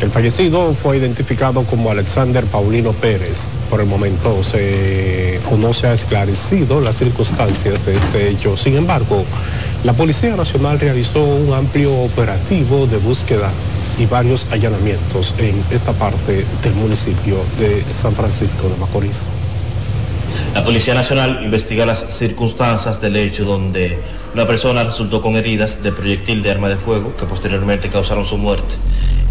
[0.00, 3.58] El fallecido fue identificado como Alexander Paulino Pérez.
[3.68, 8.56] Por el momento se, no se ha esclarecido las circunstancias de este hecho.
[8.56, 9.24] Sin embargo,
[9.84, 13.50] La Policía Nacional realizó un amplio operativo de búsqueda
[13.98, 19.34] y varios allanamientos en esta parte del municipio de San Francisco de Macorís.
[20.54, 23.98] La Policía Nacional investiga las circunstancias del hecho donde
[24.34, 28.36] una persona resultó con heridas de proyectil de arma de fuego que posteriormente causaron su
[28.36, 28.74] muerte.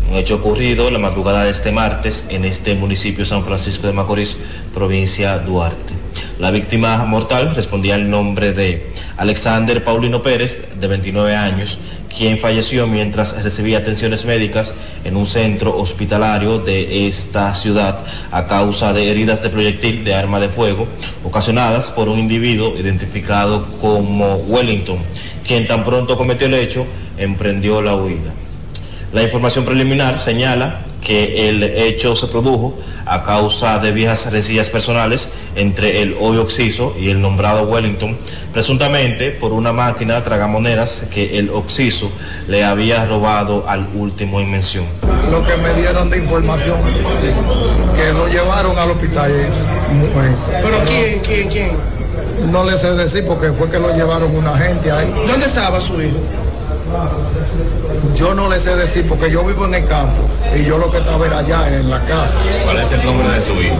[0.09, 4.37] Un hecho ocurrido la madrugada de este martes en este municipio San Francisco de Macorís,
[4.73, 5.93] provincia Duarte.
[6.39, 11.79] La víctima mortal respondía al nombre de Alexander Paulino Pérez, de 29 años,
[12.15, 18.93] quien falleció mientras recibía atenciones médicas en un centro hospitalario de esta ciudad a causa
[18.93, 20.87] de heridas de proyectil de arma de fuego
[21.23, 24.99] ocasionadas por un individuo identificado como Wellington,
[25.47, 26.85] quien tan pronto cometió el hecho
[27.17, 28.33] emprendió la huida.
[29.13, 35.29] La información preliminar señala que el hecho se produjo a causa de viejas rencillas personales
[35.55, 38.17] entre el hoy Oxiso y el nombrado Wellington,
[38.53, 42.11] presuntamente por una máquina tragamoneras que el Oxiso
[42.47, 44.85] le había robado al último en mención.
[45.31, 46.77] Lo que me dieron de información,
[47.95, 49.31] que lo llevaron al hospital.
[50.61, 51.71] ¿Pero quién, quién, quién?
[52.51, 55.11] No le sé decir porque fue que lo llevaron una gente ahí.
[55.27, 56.17] ¿Dónde estaba su hijo?
[58.15, 60.21] Yo no le sé decir porque yo vivo en el campo
[60.55, 62.37] y yo lo que estaba era allá en la casa.
[62.63, 63.77] ¿Cuál es el nombre de su hijo?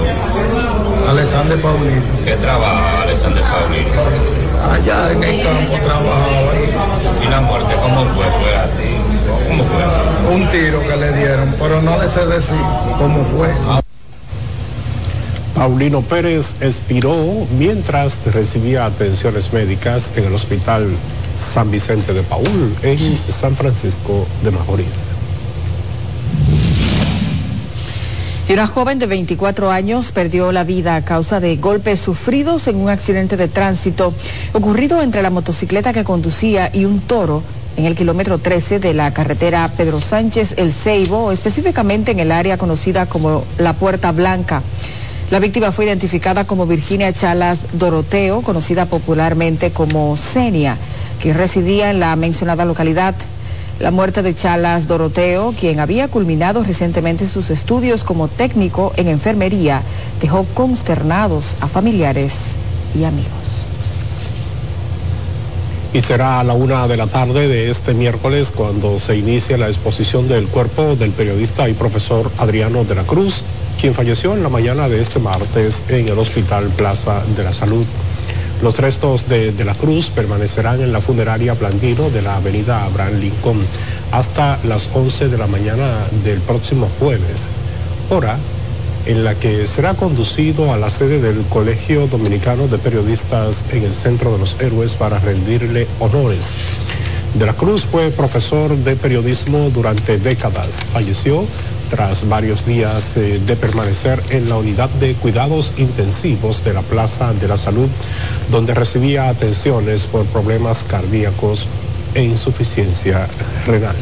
[1.09, 2.01] Alexander Paulino.
[2.23, 3.89] ¿Qué trabaja Alexander Paulino?
[4.71, 7.25] Allá en el campo trabajaba ahí.
[7.25, 8.25] ¿Y la muerte cómo fue?
[8.25, 9.47] ¿Fue a ti?
[9.47, 10.35] ¿Cómo fue?
[10.35, 12.61] Un tiro que le dieron, pero no le sé decir
[12.97, 13.49] cómo fue.
[15.55, 17.13] Paulino Pérez expiró
[17.57, 20.87] mientras recibía atenciones médicas en el hospital
[21.53, 25.19] San Vicente de Paul en San Francisco de Macorís.
[28.47, 32.77] Y una joven de 24 años perdió la vida a causa de golpes sufridos en
[32.77, 34.11] un accidente de tránsito
[34.53, 37.43] ocurrido entre la motocicleta que conducía y un toro
[37.77, 42.57] en el kilómetro 13 de la carretera Pedro Sánchez El Ceibo, específicamente en el área
[42.57, 44.63] conocida como la Puerta Blanca.
[45.29, 50.75] La víctima fue identificada como Virginia Chalas Doroteo, conocida popularmente como Senia,
[51.19, 53.15] que residía en la mencionada localidad.
[53.79, 59.83] La muerte de Chalas Doroteo, quien había culminado recientemente sus estudios como técnico en enfermería,
[60.19, 62.33] dejó consternados a familiares
[62.93, 63.29] y amigos.
[65.93, 69.69] Y será a la una de la tarde de este miércoles cuando se inicie la
[69.69, 73.43] exposición del cuerpo del periodista y profesor Adriano de la Cruz,
[73.79, 77.85] quien falleció en la mañana de este martes en el Hospital Plaza de la Salud.
[78.61, 83.19] Los restos de, de, la cruz permanecerán en la funeraria Blandino de la avenida Abraham
[83.19, 83.61] Lincoln
[84.11, 87.57] hasta las 11 de la mañana del próximo jueves,
[88.09, 88.37] hora
[89.05, 93.93] en la que será conducido a la sede del Colegio Dominicano de Periodistas en el
[93.93, 96.45] Centro de los Héroes para rendirle honores.
[97.33, 100.79] De la Cruz fue profesor de periodismo durante décadas.
[100.91, 101.45] Falleció
[101.89, 107.33] tras varios días eh, de permanecer en la unidad de cuidados intensivos de la Plaza
[107.33, 107.89] de la Salud,
[108.51, 111.67] donde recibía atenciones por problemas cardíacos
[112.13, 113.27] e insuficiencia
[113.65, 113.95] renal.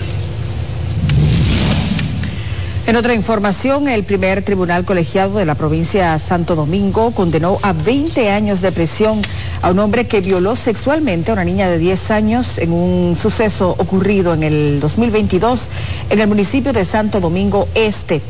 [2.87, 8.31] En otra información, el primer tribunal colegiado de la provincia Santo Domingo condenó a 20
[8.31, 9.21] años de prisión
[9.61, 13.75] a un hombre que violó sexualmente a una niña de 10 años en un suceso
[13.77, 15.69] ocurrido en el 2022
[16.09, 18.21] en el municipio de Santo Domingo Este.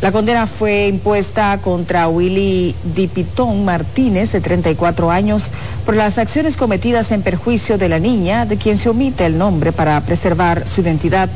[0.00, 5.50] La condena fue impuesta contra Willy Dipitón Martínez, de 34 años,
[5.84, 9.72] por las acciones cometidas en perjuicio de la niña, de quien se omite el nombre
[9.72, 11.28] para preservar su identidad.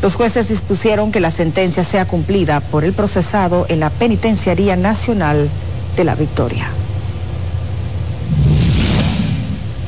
[0.00, 5.48] Los jueces dispusieron que la sentencia sea cumplida por el procesado en la Penitenciaría Nacional
[5.96, 6.70] de la Victoria.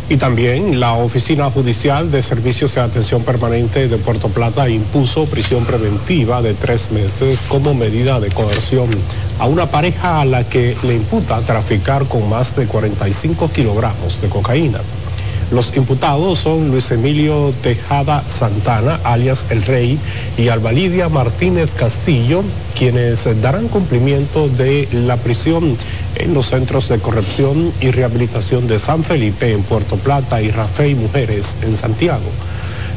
[0.08, 5.64] Y también la Oficina Judicial de Servicios de Atención Permanente de Puerto Plata impuso prisión
[5.64, 8.90] preventiva de tres meses como medida de coerción
[9.38, 14.28] a una pareja a la que le imputa traficar con más de 45 kilogramos de
[14.28, 14.80] cocaína.
[15.50, 19.98] Los imputados son Luis Emilio Tejada Santana, alias El Rey,
[20.38, 22.44] y Albalidia Martínez Castillo,
[22.78, 25.76] quienes darán cumplimiento de la prisión
[26.14, 30.94] en los centros de corrección y rehabilitación de San Felipe en Puerto Plata y Rafael
[30.94, 32.30] Mujeres en Santiago.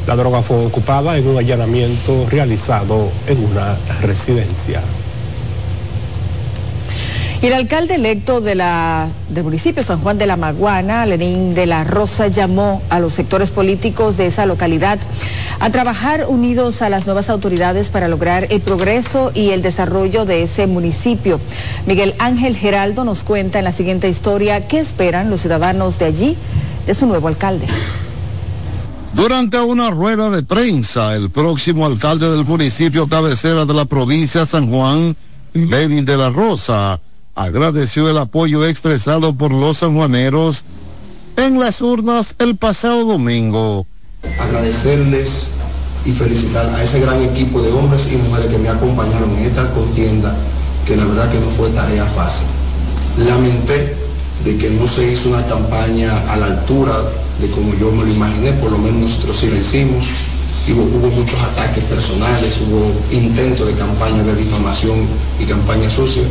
[0.06, 4.80] La droga fue ocupada en un allanamiento realizado en una residencia.
[7.44, 11.84] El alcalde electo de la, del municipio San Juan de la Maguana, Lenín de la
[11.84, 14.98] Rosa, llamó a los sectores políticos de esa localidad
[15.60, 20.42] a trabajar unidos a las nuevas autoridades para lograr el progreso y el desarrollo de
[20.42, 21.38] ese municipio.
[21.84, 26.36] Miguel Ángel Geraldo nos cuenta en la siguiente historia qué esperan los ciudadanos de allí
[26.86, 27.66] de su nuevo alcalde.
[29.12, 34.70] Durante una rueda de prensa, el próximo alcalde del municipio cabecera de la provincia San
[34.70, 35.14] Juan,
[35.52, 36.98] Lenin de la Rosa,
[37.34, 40.64] agradeció el apoyo expresado por los sanjuaneros
[41.36, 43.86] en las urnas el pasado domingo.
[44.40, 45.48] Agradecerles
[46.04, 49.68] y felicitar a ese gran equipo de hombres y mujeres que me acompañaron en esta
[49.72, 50.34] contienda,
[50.86, 52.46] que la verdad que no fue tarea fácil.
[53.26, 53.96] Lamenté
[54.44, 56.94] de que no se hizo una campaña a la altura
[57.40, 60.04] de como yo me lo imaginé, por lo menos nosotros sí lo hicimos.
[60.68, 65.06] Hubo, hubo muchos ataques personales, hubo intentos de campaña de difamación
[65.40, 66.22] y campaña sucia,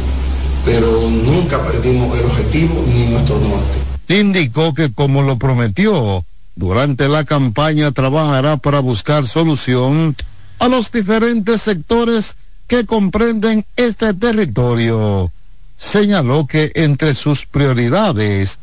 [0.65, 3.79] pero nunca perdimos el objetivo ni nuestro norte.
[4.07, 10.15] Indicó que como lo prometió, durante la campaña trabajará para buscar solución
[10.59, 12.35] a los diferentes sectores
[12.67, 15.31] que comprenden este territorio.
[15.77, 18.59] Señaló que entre sus prioridades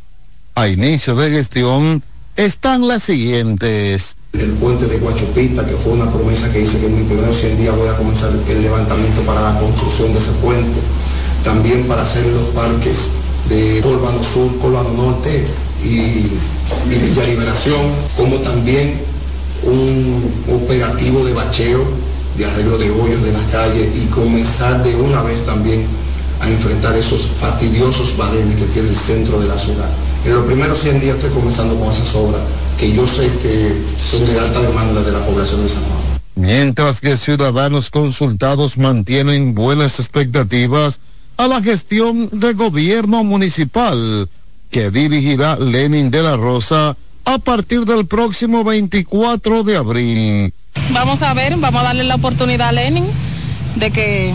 [0.54, 2.02] a inicio de gestión
[2.36, 4.16] están las siguientes.
[4.32, 7.56] El puente de Guachupita, que fue una promesa que hice que en mis primeros 100
[7.58, 10.80] días voy a comenzar el levantamiento para la construcción de ese puente.
[11.44, 13.08] También para hacer los parques
[13.48, 15.44] de Colbano Sur, Colbano Norte
[15.82, 19.00] y, y Villa Liberación, como también
[19.62, 21.84] un operativo de bacheo,
[22.36, 25.84] de arreglo de hoyos de las calles y comenzar de una vez también
[26.40, 29.88] a enfrentar esos fastidiosos badenes que tiene el centro de la ciudad.
[30.24, 32.40] En los primeros 100 días estoy comenzando con esas obras
[32.78, 33.74] que yo sé que
[34.10, 36.00] son de alta demanda de la población de San Juan.
[36.34, 41.00] Mientras que ciudadanos consultados mantienen buenas expectativas
[41.40, 44.28] a la gestión de gobierno municipal
[44.70, 50.54] que dirigirá Lenin de la Rosa a partir del próximo 24 de abril.
[50.92, 53.06] Vamos a ver, vamos a darle la oportunidad a Lenin
[53.76, 54.34] de que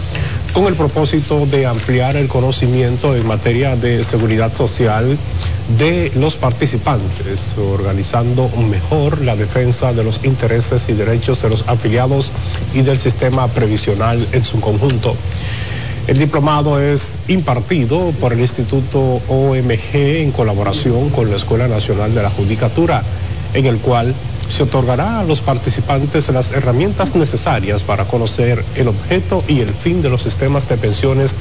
[0.52, 5.16] con el propósito de ampliar el conocimiento en materia de seguridad social
[5.78, 12.30] de los participantes, organizando mejor la defensa de los intereses y derechos de los afiliados
[12.74, 15.14] y del sistema previsional en su conjunto.
[16.06, 22.22] El diplomado es impartido por el Instituto OMG en colaboración con la Escuela Nacional de
[22.22, 23.02] la Judicatura,
[23.54, 24.14] en el cual
[24.50, 30.02] se otorgará a los participantes las herramientas necesarias para conocer el objeto y el fin
[30.02, 31.34] de los sistemas de pensiones,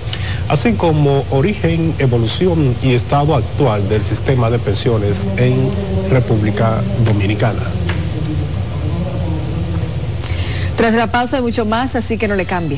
[0.47, 5.69] así como origen, evolución y estado actual del sistema de pensiones en
[6.09, 7.63] República Dominicana.
[10.77, 12.77] Tras la pausa hay mucho más, así que no le cambie.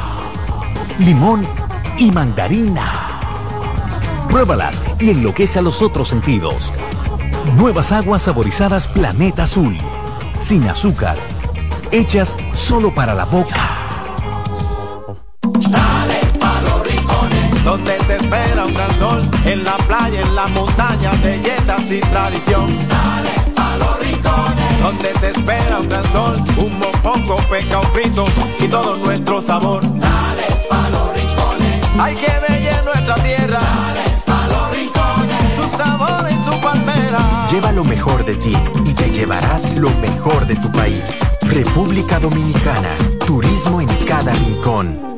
[0.99, 1.47] limón
[1.97, 3.19] y mandarina.
[4.29, 6.71] Pruébalas y enloquece a los otros sentidos.
[7.57, 9.77] Nuevas aguas saborizadas Planeta Azul.
[10.39, 11.17] Sin azúcar.
[11.91, 13.59] Hechas solo para la boca.
[15.41, 20.47] Dale pa los rincones, donde te espera un gran sol, en la playa, en la
[20.47, 22.67] montaña, belletas y tradición.
[22.87, 28.25] Dale pa los rincones, donde te espera un gran sol, un mopongo, peca, un pito
[28.59, 30.00] y todo nuestro sabor.
[31.99, 33.59] Hay que bella en nuestra tierra.
[33.59, 35.53] Dale pa los rincones.
[35.55, 37.47] Su sabor y su palmera.
[37.51, 41.03] Lleva lo mejor de ti y te llevarás lo mejor de tu país.
[41.41, 42.95] República Dominicana.
[43.25, 45.10] Turismo en cada rincón.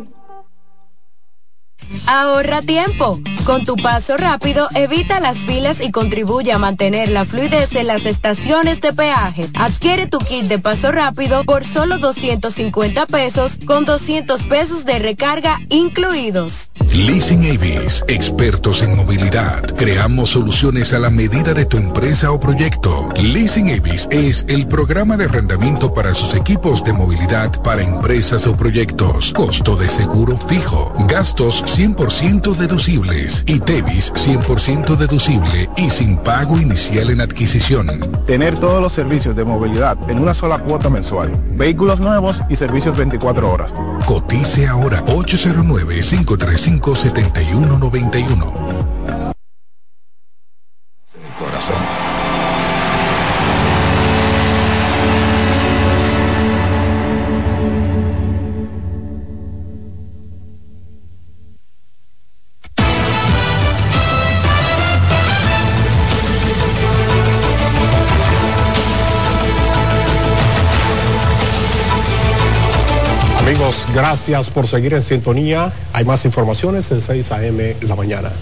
[2.08, 3.20] Ahorra tiempo.
[3.46, 8.06] Con tu paso rápido, evita las filas y contribuye a mantener la fluidez en las
[8.06, 9.50] estaciones de peaje.
[9.54, 15.60] Adquiere tu kit de paso rápido por solo 250 pesos con 200 pesos de recarga
[15.70, 16.70] incluidos.
[16.94, 19.64] Leasing Avis, expertos en movilidad.
[19.76, 23.10] Creamos soluciones a la medida de tu empresa o proyecto.
[23.18, 28.56] Leasing Avis es el programa de arrendamiento para sus equipos de movilidad para empresas o
[28.56, 29.34] proyectos.
[29.34, 30.94] Costo de seguro fijo.
[31.10, 38.00] Gastos 100% 100% deducibles y Tevis 100% deducible y sin pago inicial en adquisición.
[38.26, 41.32] Tener todos los servicios de movilidad en una sola cuota mensual.
[41.58, 43.74] Vehículos nuevos y servicios 24 horas.
[44.06, 48.73] Cotice ahora 809 535 7191.
[74.04, 75.72] Gracias por seguir en sintonía.
[75.94, 77.78] Hay más informaciones en 6 a.m.
[77.84, 78.34] la mañana.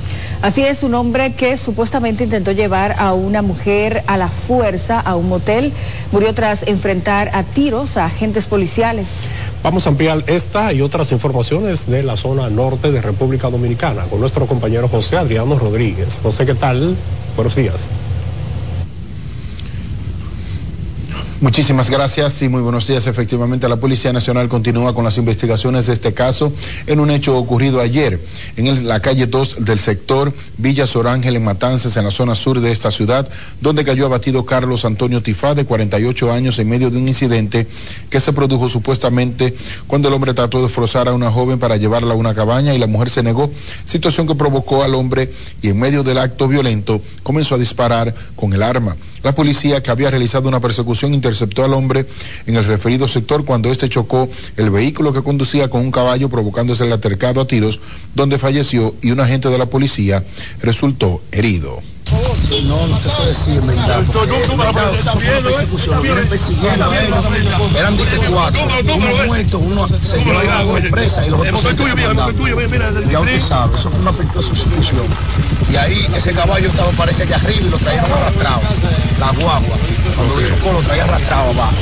[0.41, 5.15] Así es, un hombre que supuestamente intentó llevar a una mujer a la fuerza a
[5.15, 5.71] un motel
[6.11, 9.29] murió tras enfrentar a tiros a agentes policiales.
[9.61, 14.19] Vamos a ampliar esta y otras informaciones de la zona norte de República Dominicana con
[14.19, 16.21] nuestro compañero José Adriano Rodríguez.
[16.23, 16.95] José, ¿qué tal?
[17.35, 18.10] Buenos días.
[21.41, 23.07] Muchísimas gracias y muy buenos días.
[23.07, 26.53] Efectivamente, la Policía Nacional continúa con las investigaciones de este caso
[26.85, 28.19] en un hecho ocurrido ayer
[28.57, 32.71] en la calle 2 del sector Villa Sorángel en Matanzas, en la zona sur de
[32.71, 33.27] esta ciudad,
[33.59, 37.65] donde cayó abatido Carlos Antonio Tifá, de 48 años, en medio de un incidente
[38.11, 39.55] que se produjo supuestamente
[39.87, 42.77] cuando el hombre trató de forzar a una joven para llevarla a una cabaña y
[42.77, 43.51] la mujer se negó,
[43.87, 45.33] situación que provocó al hombre
[45.63, 48.95] y en medio del acto violento comenzó a disparar con el arma.
[49.23, 52.07] La policía que había realizado una persecución interceptó al hombre
[52.47, 56.85] en el referido sector cuando este chocó el vehículo que conducía con un caballo provocándose
[56.85, 57.79] el altercado a tiros,
[58.15, 60.23] donde falleció y un agente de la policía
[60.61, 61.81] resultó herido.
[62.63, 64.03] No, no te sé decir, verdad.
[64.13, 67.25] porque, verdad, eso fue una persecución, vienen persiguiendo a ellos.
[67.77, 68.61] Eran de cuatro,
[68.95, 73.75] uno muerto, uno se llevó a la presa y los otros se Ya usted sabe,
[73.75, 75.07] eso fue una persecución.
[75.71, 78.61] Y ahí ese caballo estaba, parece que arriba y lo trajeron arrastrado.
[79.19, 79.77] La guagua,
[80.15, 81.75] cuando lo chocó, lo traía arrastrado abajo.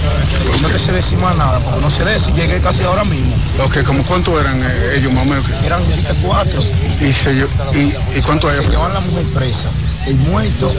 [0.56, 3.36] Y no te sé decir más nada, porque no sé decir, llegué casi ahora mismo.
[3.66, 5.46] Ok, ¿como cuánto eran eh, ellos, más o menos?
[5.66, 5.82] Eran
[6.22, 6.62] cuatro.
[7.02, 8.58] ¿Y, se y, y cuánto hay?
[8.58, 9.70] Se llevan la mujer presa,
[10.06, 10.72] el muerto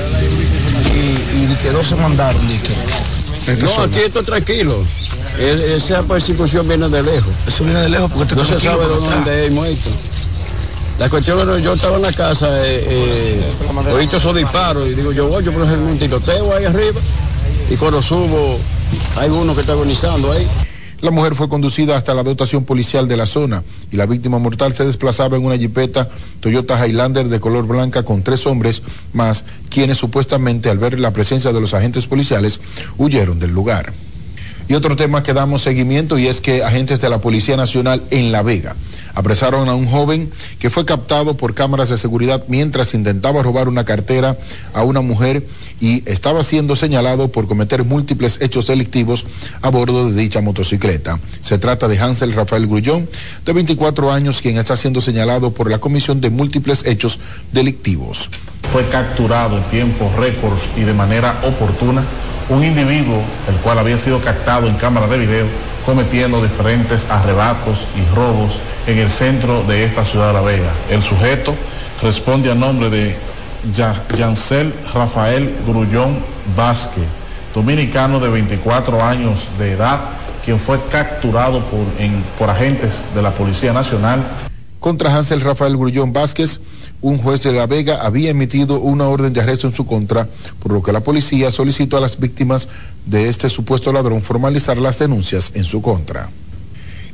[0.94, 2.40] y, y de que dos se mandaron.
[2.48, 3.62] De que.
[3.62, 4.84] No, aquí esto es tranquilo.
[5.38, 7.32] E- esa persecución viene de lejos.
[7.46, 9.90] Eso viene de lejos porque no se sabe dónde hay muerto.
[10.98, 15.12] La cuestión es que yo estaba en la casa, eh, eh, esos disparos y digo
[15.12, 17.00] yo voy, yo por ejemplo un tiroteo ahí arriba
[17.70, 18.58] y cuando subo
[19.16, 20.46] hay uno que está agonizando ahí.
[21.00, 24.74] La mujer fue conducida hasta la dotación policial de la zona y la víctima mortal
[24.74, 28.82] se desplazaba en una jipeta Toyota Highlander de color blanca con tres hombres
[29.14, 32.60] más, quienes supuestamente al ver la presencia de los agentes policiales
[32.98, 33.94] huyeron del lugar.
[34.68, 38.30] Y otro tema que damos seguimiento y es que agentes de la Policía Nacional en
[38.30, 38.76] La Vega
[39.14, 40.30] apresaron a un joven
[40.60, 44.36] que fue captado por cámaras de seguridad mientras intentaba robar una cartera
[44.72, 45.44] a una mujer
[45.80, 49.26] y estaba siendo señalado por cometer múltiples hechos delictivos
[49.62, 51.18] a bordo de dicha motocicleta.
[51.40, 53.08] Se trata de Hansel Rafael Grullón,
[53.44, 57.18] de 24 años, quien está siendo señalado por la comisión de múltiples hechos
[57.52, 58.30] delictivos.
[58.72, 62.04] fue capturado en tiempos récords y de manera oportuna
[62.50, 65.46] un individuo, el cual había sido captado en cámara de video,
[65.86, 70.72] cometiendo diferentes arrebatos y robos en el centro de esta ciudad de La Vega.
[70.90, 71.54] El sujeto
[72.02, 73.16] responde a nombre de
[73.64, 76.24] Yancel Rafael Grullón
[76.56, 77.04] Vázquez,
[77.54, 80.00] dominicano de 24 años de edad,
[80.44, 84.22] quien fue capturado por, en- por agentes de la Policía Nacional
[84.78, 86.60] Contra Hansel Rafael Grullón Vázquez,
[87.02, 90.26] un juez de La Vega había emitido una orden de arresto en su contra,
[90.58, 92.66] por lo que la policía solicitó a las víctimas
[93.04, 96.30] de este supuesto ladrón formalizar las denuncias en su contra.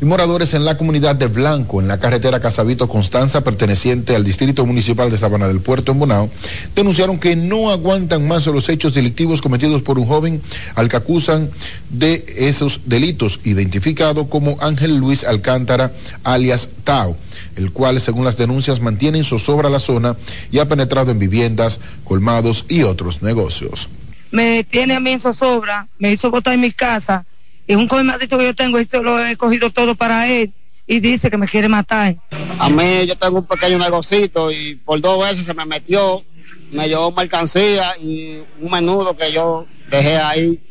[0.01, 4.67] Y moradores en la comunidad de Blanco, en la carretera Casabito Constanza, perteneciente al Distrito
[4.67, 6.31] Municipal de Sabana del Puerto en Bonao,
[6.75, 10.43] denunciaron que no aguantan más los hechos delictivos cometidos por un joven
[10.75, 11.51] al que acusan
[11.89, 15.93] de esos delitos, identificado como Ángel Luis Alcántara,
[16.25, 17.17] alias Tao,
[17.57, 20.17] el cual, según las denuncias, mantiene en zozobra la zona
[20.53, 23.89] y ha penetrado en viviendas, colmados y otros negocios.
[24.31, 27.25] me tiene a mí en zozobra, me hizo botar en mi casa,
[27.67, 30.53] y un colmadito que yo tengo, esto lo he cogido todo para él,
[30.87, 32.17] y dice que me quiere matar.
[32.59, 36.25] A mí yo tengo un pequeño negocito y por dos veces se me metió,
[36.71, 40.63] me llevó mercancía y un menudo que yo dejé ahí,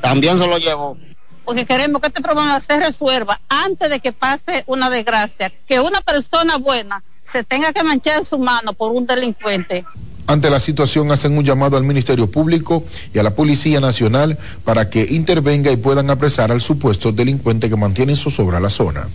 [0.00, 0.96] también se lo llevó.
[1.44, 6.00] Porque queremos que este problema se resuelva antes de que pase una desgracia, que una
[6.00, 9.84] persona buena se tenga que manchar su mano por un delincuente.
[10.26, 14.88] Ante la situación hacen un llamado al Ministerio Público y a la Policía Nacional para
[14.88, 19.08] que intervenga y puedan apresar al supuesto delincuente que mantiene su sobra la zona.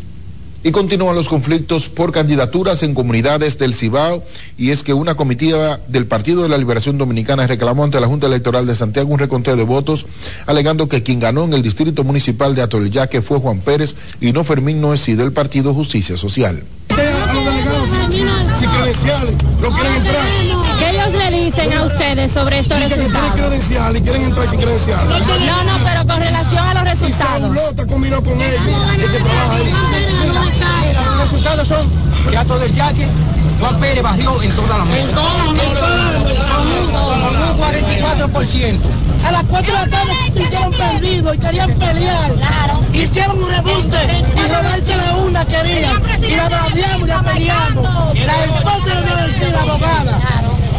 [0.64, 4.24] Y continúan los conflictos por candidaturas en comunidades del Cibao
[4.58, 8.28] y es que una comitiva del Partido de la Liberación Dominicana reclamó ante la Junta
[8.28, 10.08] Electoral de Santiago un reconteo de votos
[10.46, 14.44] alegando que quien ganó en el distrito municipal de Atolillaque fue Juan Pérez y no
[14.44, 16.64] Fermín Noesí del Partido Justicia Social.
[18.60, 20.47] sin credenciales, no quieren entrar.
[21.48, 23.34] ¿Qué ellos le dicen a ustedes sobre estos que resultados?
[23.34, 25.08] tienen credenciales y quieren entrar sin credenciales.
[25.08, 27.56] No, no, pero con relación a los resultados.
[27.56, 28.62] Y está combinado con ellos,
[28.94, 29.74] el que trabaja ahí.
[30.88, 31.90] Mira, los resultados son
[32.30, 33.08] que Ato del Yaque,
[33.62, 35.10] Juan Pérez barrió en toda la mesa.
[35.10, 35.88] En toda la mesa.
[36.92, 38.80] Con un 44%.
[39.26, 42.32] A las 4 de la tarde se sintieron perdidos y querían pelear.
[42.92, 46.02] Hicieron un rebuste y robarse la una querían.
[46.22, 48.16] Y la braviamos y la peleamos.
[48.16, 50.20] La esposa de la universidad, la abogada.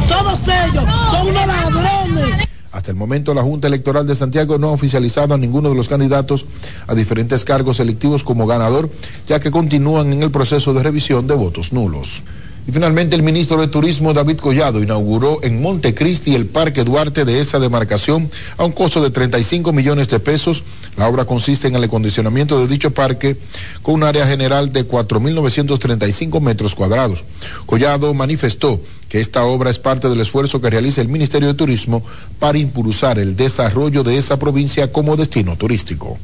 [0.08, 2.48] Todos ellos son unos ladrones.
[2.70, 5.88] Hasta el momento, la Junta Electoral de Santiago no ha oficializado a ninguno de los
[5.88, 6.46] candidatos
[6.86, 8.90] a diferentes cargos electivos como ganador,
[9.26, 12.22] ya que continúan en el proceso de revisión de votos nulos.
[12.68, 17.40] Y finalmente, el ministro de Turismo, David Collado, inauguró en Montecristi el Parque Duarte de
[17.40, 20.64] esa demarcación a un costo de 35 millones de pesos.
[20.98, 23.38] La obra consiste en el acondicionamiento de dicho parque
[23.80, 27.24] con un área general de 4.935 metros cuadrados.
[27.64, 32.02] Collado manifestó que esta obra es parte del esfuerzo que realiza el Ministerio de Turismo
[32.38, 36.18] para impulsar el desarrollo de esa provincia como destino turístico.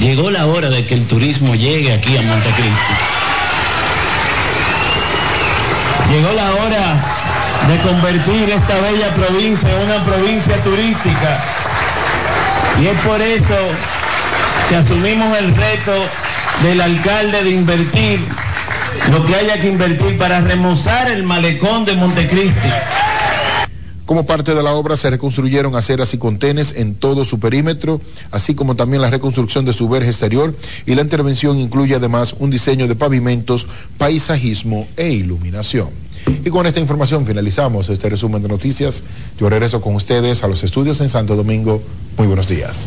[0.00, 3.23] Llegó la hora de que el turismo llegue aquí a Montecristi.
[6.10, 6.96] Llegó la hora
[7.68, 11.40] de convertir esta bella provincia en una provincia turística.
[12.80, 13.56] Y es por eso
[14.68, 15.92] que asumimos el reto
[16.62, 18.20] del alcalde de invertir
[19.10, 22.68] lo que haya que invertir para remozar el malecón de Montecristi.
[24.06, 28.54] Como parte de la obra se reconstruyeron aceras y contenes en todo su perímetro, así
[28.54, 32.86] como también la reconstrucción de su verja exterior y la intervención incluye además un diseño
[32.86, 35.88] de pavimentos, paisajismo e iluminación.
[36.44, 39.02] Y con esta información finalizamos este resumen de noticias.
[39.38, 41.82] Yo regreso con ustedes a los estudios en Santo Domingo.
[42.18, 42.86] Muy buenos días.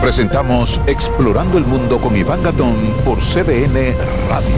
[0.00, 3.96] Presentamos Explorando el Mundo con Iván Gatón por CDN
[4.28, 4.48] Radio.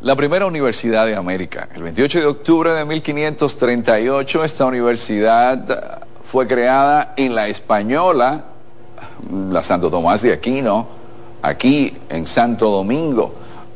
[0.00, 1.68] La primera universidad de América.
[1.74, 8.44] El 28 de octubre de 1538 esta universidad fue creada en la Española,
[9.50, 10.88] la Santo Tomás de Aquino,
[11.42, 13.34] aquí en Santo Domingo,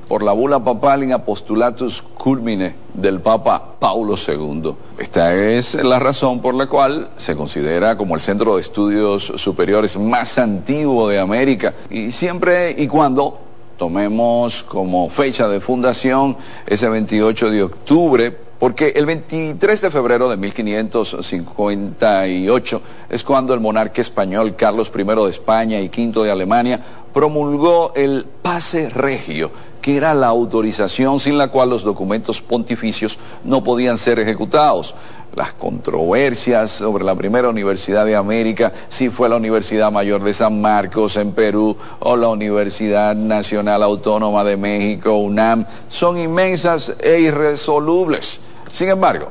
[0.08, 4.74] por la bula papal in apostulatus culmine del Papa Paulo II.
[4.98, 9.98] Esta es la razón por la cual se considera como el centro de estudios superiores
[9.98, 13.38] más antiguo de América y siempre y cuando
[13.76, 16.36] tomemos como fecha de fundación
[16.66, 24.00] ese 28 de octubre, porque el 23 de febrero de 1558 es cuando el monarca
[24.00, 26.80] español Carlos I de España y V de Alemania
[27.12, 29.50] promulgó el pase regio,
[29.84, 34.94] que era la autorización sin la cual los documentos pontificios no podían ser ejecutados.
[35.34, 40.62] las controversias sobre la primera universidad de América, si fue la Universidad Mayor de San
[40.62, 48.40] Marcos en Perú o la Universidad Nacional Autónoma de México, UNAM, son inmensas e irresolubles.
[48.72, 49.28] Sin embargo,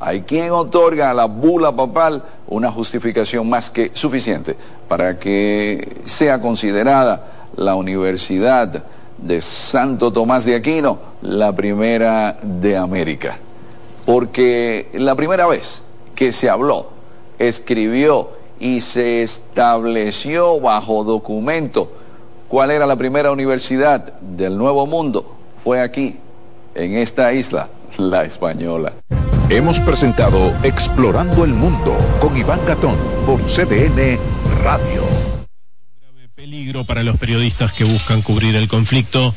[0.00, 4.56] hay quien otorga a la bula papal una justificación más que suficiente
[4.88, 8.84] para que sea considerada la Universidad
[9.22, 13.38] de Santo Tomás de Aquino la primera de América
[14.04, 15.82] porque la primera vez
[16.14, 16.88] que se habló,
[17.38, 21.90] escribió y se estableció bajo documento
[22.48, 26.16] cuál era la primera universidad del Nuevo Mundo fue aquí,
[26.74, 27.68] en esta isla,
[27.98, 28.92] la española.
[29.48, 32.96] Hemos presentado Explorando el Mundo con Iván Gatón
[33.26, 34.18] por CDN
[34.64, 35.11] Radio.
[36.72, 39.34] Para los periodistas que buscan cubrir el conflicto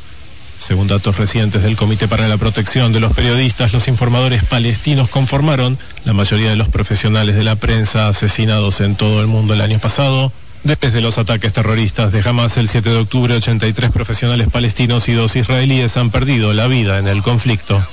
[0.58, 5.78] según datos recientes del Comité para la Protección de los Periodistas, los informadores palestinos conformaron
[6.06, 9.80] la mayoría de los profesionales de la prensa asesinados en todo el mundo el año
[9.80, 10.32] pasado.
[10.64, 15.36] Desde los ataques terroristas de Hamas el 7 de octubre, 83 profesionales palestinos y dos
[15.36, 17.86] israelíes han perdido la vida en el conflicto.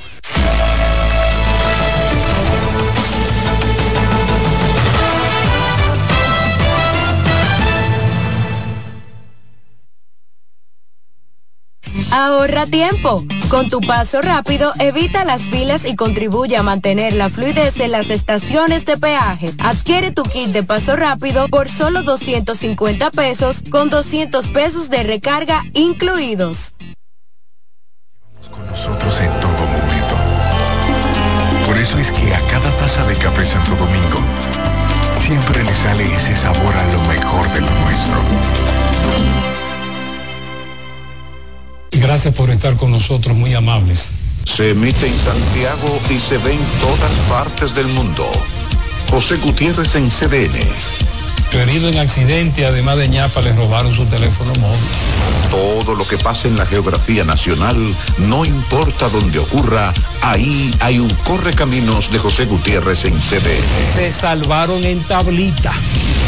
[12.15, 13.25] Ahorra tiempo.
[13.49, 18.11] Con tu paso rápido, evita las filas y contribuye a mantener la fluidez en las
[18.11, 19.55] estaciones de peaje.
[19.59, 25.65] Adquiere tu kit de paso rápido por solo 250 pesos con 200 pesos de recarga
[25.73, 26.75] incluidos.
[28.51, 30.15] Con nosotros en todo momento.
[31.67, 34.19] Por eso es que a cada taza de café Santo Domingo
[35.27, 39.42] siempre le sale ese sabor a lo mejor de lo nuestro
[41.93, 44.09] Gracias por estar con nosotros, muy amables.
[44.47, 48.31] Se emite en Santiago y se ve en todas partes del mundo.
[49.11, 50.59] José Gutiérrez en CDN.
[51.53, 54.81] Herido en accidente, además de ñapa, le robaron su teléfono móvil.
[55.51, 57.77] Todo lo que pasa en la geografía nacional,
[58.17, 63.95] no importa dónde ocurra, ahí hay un correcaminos de José Gutiérrez en CDN.
[63.95, 65.75] Se salvaron en tablita.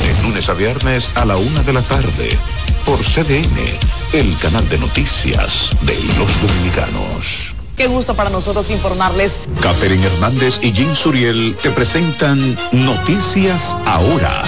[0.02, 2.38] De lunes a viernes a la una de la tarde,
[2.84, 3.78] por CDN,
[4.14, 7.52] el canal de noticias de los dominicanos.
[7.76, 9.40] Qué gusto para nosotros informarles.
[9.60, 14.44] Catherine Hernández y Jim Suriel te presentan Noticias Ahora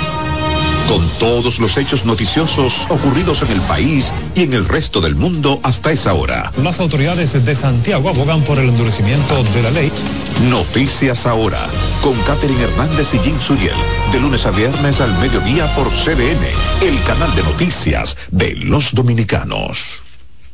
[0.88, 5.60] con todos los hechos noticiosos ocurridos en el país y en el resto del mundo
[5.62, 6.52] hasta esa hora.
[6.62, 9.92] Las autoridades de Santiago abogan por el endurecimiento de la ley.
[10.48, 11.66] Noticias ahora,
[12.02, 13.76] con Catherine Hernández y Jim Suriel,
[14.12, 16.44] de lunes a viernes al mediodía por CDN,
[16.82, 20.05] el canal de noticias de los dominicanos.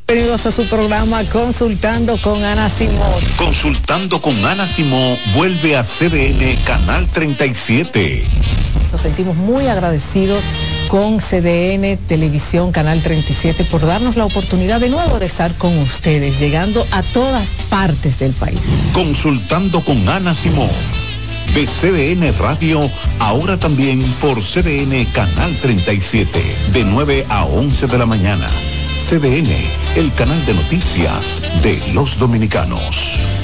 [0.07, 3.23] Bienvenidos a su programa Consultando con Ana Simón.
[3.37, 8.23] Consultando con Ana Simón vuelve a CDN Canal 37.
[8.91, 10.43] Nos sentimos muy agradecidos
[10.89, 16.39] con CDN Televisión Canal 37 por darnos la oportunidad de nuevo de estar con ustedes,
[16.39, 18.61] llegando a todas partes del país.
[18.93, 20.69] Consultando con Ana Simón.
[21.55, 22.81] De CDN Radio,
[23.19, 28.49] ahora también por CDN Canal 37, de 9 a 11 de la mañana.
[29.13, 29.53] CDN,
[29.95, 33.42] el canal de noticias de los dominicanos.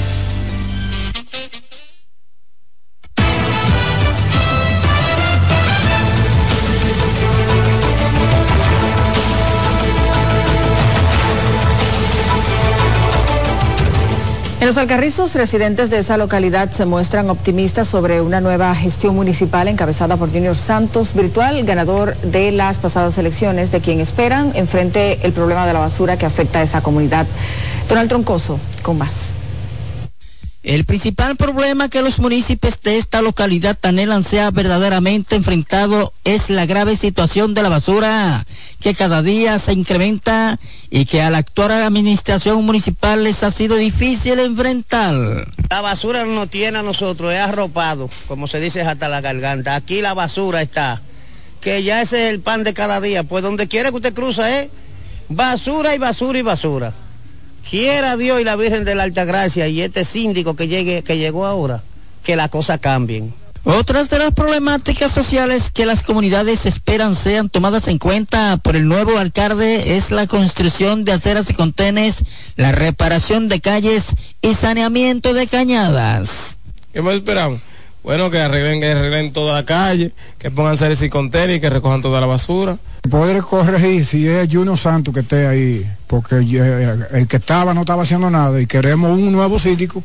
[14.69, 20.15] Los Alcarrizos, residentes de esa localidad se muestran optimistas sobre una nueva gestión municipal encabezada
[20.15, 25.65] por Junior Santos, virtual ganador de las pasadas elecciones, de quien esperan enfrente el problema
[25.65, 27.25] de la basura que afecta a esa comunidad.
[27.87, 29.38] Donald Troncoso, con más.
[30.61, 36.65] El principal problema que los municipios de esta localidad anhelan sea verdaderamente enfrentado es la
[36.65, 38.45] grave situación de la basura,
[38.81, 43.77] que cada día se incrementa y que a la actual administración municipal les ha sido
[43.77, 45.47] difícil enfrentar.
[45.69, 49.75] La basura no tiene a nosotros, es arropado, como se dice hasta la garganta.
[49.75, 51.01] Aquí la basura está,
[51.61, 54.59] que ya ese es el pan de cada día, pues donde quiera que usted cruza
[54.59, 54.69] es
[55.29, 56.93] basura y basura y basura.
[57.69, 61.19] Quiera Dios y la Virgen de la Alta Gracia y este síndico que llegue, que
[61.19, 61.83] llegó ahora,
[62.23, 63.31] que las cosas cambien.
[63.63, 68.87] Otras de las problemáticas sociales que las comunidades esperan sean tomadas en cuenta por el
[68.87, 72.23] nuevo alcalde es la construcción de aceras y contenes,
[72.55, 76.57] la reparación de calles y saneamiento de cañadas.
[76.91, 77.59] ¿Qué más esperamos?
[78.03, 81.69] Bueno, que arreglen, que arreglen toda la calle, que pongan aceras y contenes y que
[81.69, 82.77] recojan toda la basura.
[83.09, 88.03] Poder corregir si es Juno Santos que esté ahí porque el que estaba no estaba
[88.03, 90.03] haciendo nada y queremos un nuevo síndico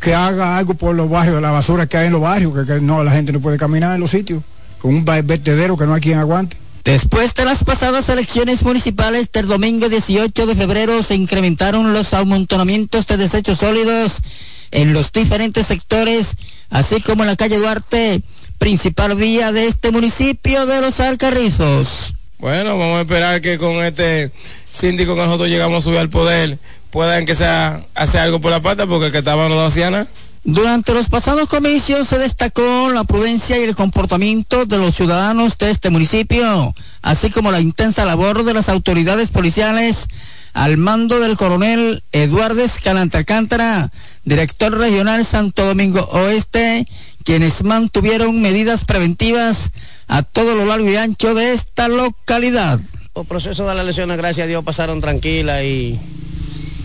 [0.00, 2.80] que haga algo por los barrios, la basura que hay en los barrios, que, que
[2.80, 4.42] no la gente no puede caminar en los sitios,
[4.80, 6.56] con un vertedero que no hay quien aguante.
[6.84, 13.06] Después de las pasadas elecciones municipales del domingo 18 de febrero se incrementaron los amontonamientos
[13.06, 14.20] de desechos sólidos
[14.74, 16.36] en los diferentes sectores,
[16.68, 18.20] así como en la calle Duarte,
[18.58, 22.14] principal vía de este municipio de Los Alcarrizos.
[22.38, 24.32] Bueno, vamos a esperar que con este
[24.72, 26.58] síndico que nosotros llegamos a subir al poder
[26.90, 30.08] puedan que sea hacer algo por la pata porque el que estaba no hacía nada.
[30.42, 35.70] Durante los pasados comicios se destacó la prudencia y el comportamiento de los ciudadanos de
[35.70, 40.06] este municipio, así como la intensa labor de las autoridades policiales
[40.52, 43.90] al mando del coronel Eduardo Escalante Alcántara,
[44.24, 46.86] director regional Santo Domingo Oeste,
[47.24, 49.70] quienes mantuvieron medidas preventivas
[50.08, 52.80] a todo lo largo y ancho de esta localidad.
[53.14, 55.98] Los procesos de las elecciones, gracias a Dios, pasaron tranquilas y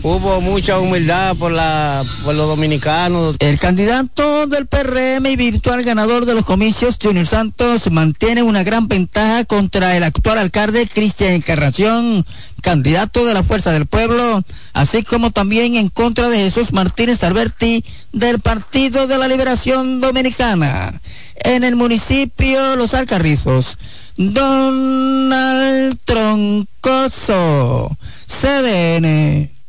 [0.02, 3.36] hubo mucha humildad por, la, por los dominicanos.
[3.38, 8.88] El candidato del PRM y virtual ganador de los comicios, Junior Santos, mantiene una gran
[8.88, 12.24] ventaja contra el actual alcalde Cristian Encarnación,
[12.62, 14.42] candidato de la Fuerza del Pueblo,
[14.72, 21.00] así como también en contra de Jesús Martínez Alberti del Partido de la Liberación Dominicana.
[21.42, 23.78] En el municipio Los Alcarrizos,
[24.16, 27.96] Donald Troncoso,
[28.26, 29.59] CDN.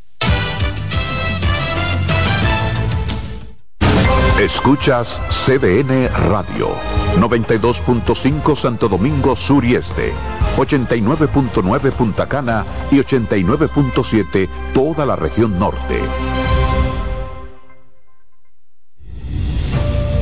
[4.42, 6.70] Escuchas CDN Radio,
[7.16, 10.12] 92.5 Santo Domingo Sur y Este,
[10.56, 16.00] 89.9 Punta Cana y 89.7 toda la región norte.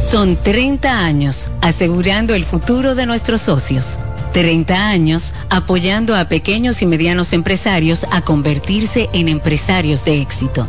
[0.05, 3.99] Son 30 años asegurando el futuro de nuestros socios.
[4.33, 10.69] 30 años apoyando a pequeños y medianos empresarios a convertirse en empresarios de éxito.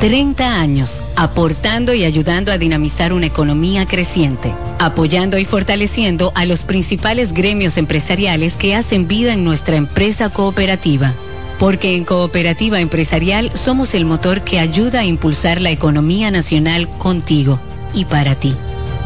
[0.00, 6.64] 30 años aportando y ayudando a dinamizar una economía creciente, apoyando y fortaleciendo a los
[6.64, 11.12] principales gremios empresariales que hacen vida en nuestra empresa cooperativa.
[11.58, 17.60] Porque en Cooperativa Empresarial somos el motor que ayuda a impulsar la economía nacional contigo
[17.92, 18.56] y para ti.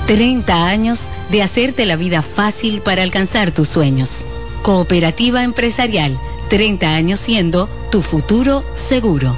[0.06, 4.24] 30 años de hacerte la vida fácil para alcanzar tus sueños.
[4.62, 6.18] Cooperativa Empresarial,
[6.50, 9.34] 30 años siendo tu futuro seguro.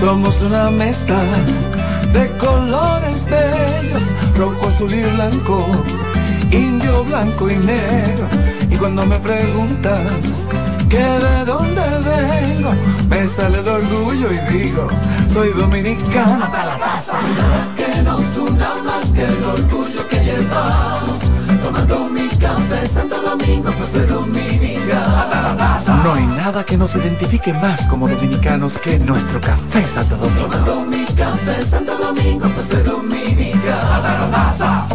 [0.00, 1.22] Somos una mezcla
[2.12, 4.02] de colores bellos,
[4.36, 5.66] rojo, azul y blanco,
[6.50, 8.28] indio, blanco y negro.
[8.70, 10.06] Y cuando me preguntan
[10.90, 12.74] que de dónde vengo,
[13.08, 14.88] me sale el orgullo y digo,
[15.32, 17.18] soy dominicano hasta la taza.
[17.76, 21.18] Que nos una más que el orgullo que llevamos,
[21.62, 25.96] tomando mi café Santo Domingo, pues soy dominicano hasta la taza.
[26.04, 30.48] No hay nada que nos identifique más como dominicanos que nuestro café Santo Domingo.
[30.48, 34.86] Tomando mi café Santo Domingo, pues soy dominicano hasta la taza.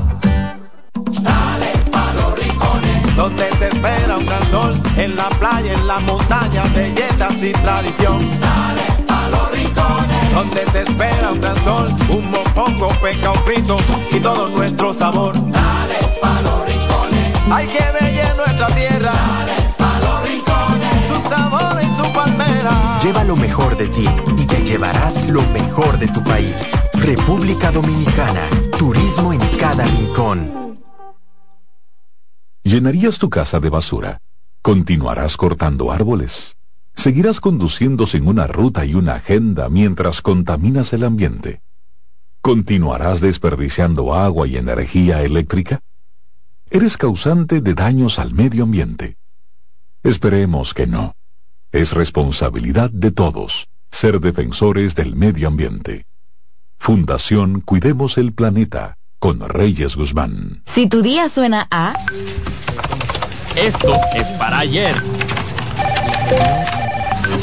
[1.21, 5.99] Dale pa' los rincones, donde te espera un gran sol, en la playa, en la
[5.99, 8.19] montaña, belletas y tradición.
[8.39, 8.86] Dale
[10.33, 13.77] donde te espera un gran sol, un mopongo, peca, un pito
[14.11, 15.33] y todo nuestro sabor.
[15.51, 19.11] Dale pa' los rincones, hay que bella nuestra tierra.
[19.11, 22.99] Dale pa' los rincones, su sabor y su palmera.
[23.03, 24.07] Lleva lo mejor de ti
[24.37, 26.55] y te llevarás lo mejor de tu país.
[26.93, 30.67] República Dominicana, turismo en cada rincón.
[32.63, 34.19] ¿Llenarías tu casa de basura?
[34.61, 36.56] ¿Continuarás cortando árboles?
[36.97, 41.61] ¿Seguirás conduciendo sin una ruta y una agenda mientras contaminas el ambiente?
[42.41, 45.79] ¿Continuarás desperdiciando agua y energía eléctrica?
[46.71, 49.15] ¿Eres causante de daños al medio ambiente?
[50.03, 51.15] Esperemos que no.
[51.71, 56.05] Es responsabilidad de todos ser defensores del medio ambiente.
[56.77, 60.63] Fundación Cuidemos el Planeta con Reyes Guzmán.
[60.65, 61.93] Si tu día suena a...
[63.55, 64.95] Esto es para ayer.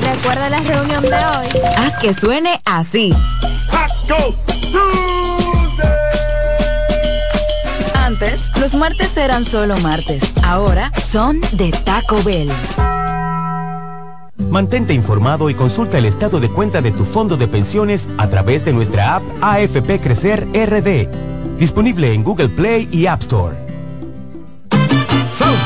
[0.00, 1.48] Recuerda la reunión de hoy.
[1.76, 3.12] Haz que suene así.
[7.94, 10.32] Antes, los martes eran solo martes.
[10.42, 12.50] Ahora son de Taco Bell.
[14.50, 18.64] Mantente informado y consulta el estado de cuenta de tu fondo de pensiones a través
[18.64, 21.08] de nuestra app AFP Crecer RD.
[21.58, 23.63] Disponible en Google Play y App Store.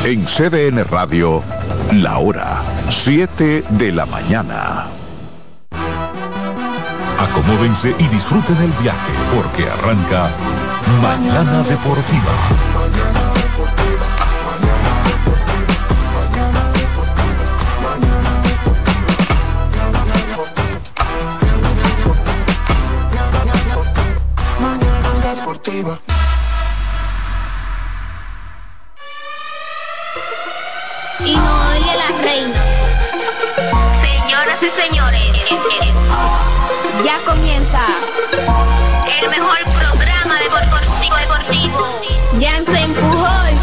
[0.07, 1.43] En CDN Radio,
[1.91, 4.87] la hora 7 de la mañana.
[7.19, 10.29] Acomódense y disfruten el viaje porque arranca
[11.01, 13.16] Mañana Deportiva.
[34.59, 35.21] Señoras señores,
[37.05, 37.79] ya comienza
[39.21, 42.01] el mejor programa deportivo deportivo.
[42.41, 43.53] Jansen Pujol,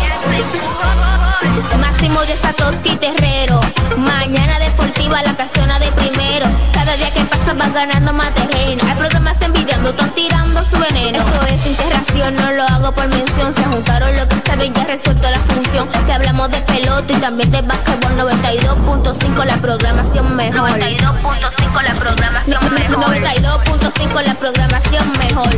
[1.80, 3.60] Máximo de Satoshi Terrero.
[3.96, 6.46] Mañana deportiva la casona de primero.
[6.72, 8.84] Cada día que pasa vas ganando más terreno.
[8.88, 9.36] Hay programas
[9.84, 11.18] envidiando, están tirando su veneno.
[11.18, 13.54] Esto es interacción, no lo hago por mención.
[13.54, 15.88] Se juntaron lo que saben, ya resuelto la función.
[16.06, 20.70] Te hablamos de pelota y también de básquetbol 92.5 la programación mejor.
[20.70, 23.04] 92.5 la programación mejor.
[23.14, 25.48] 92.5 la programación mejor.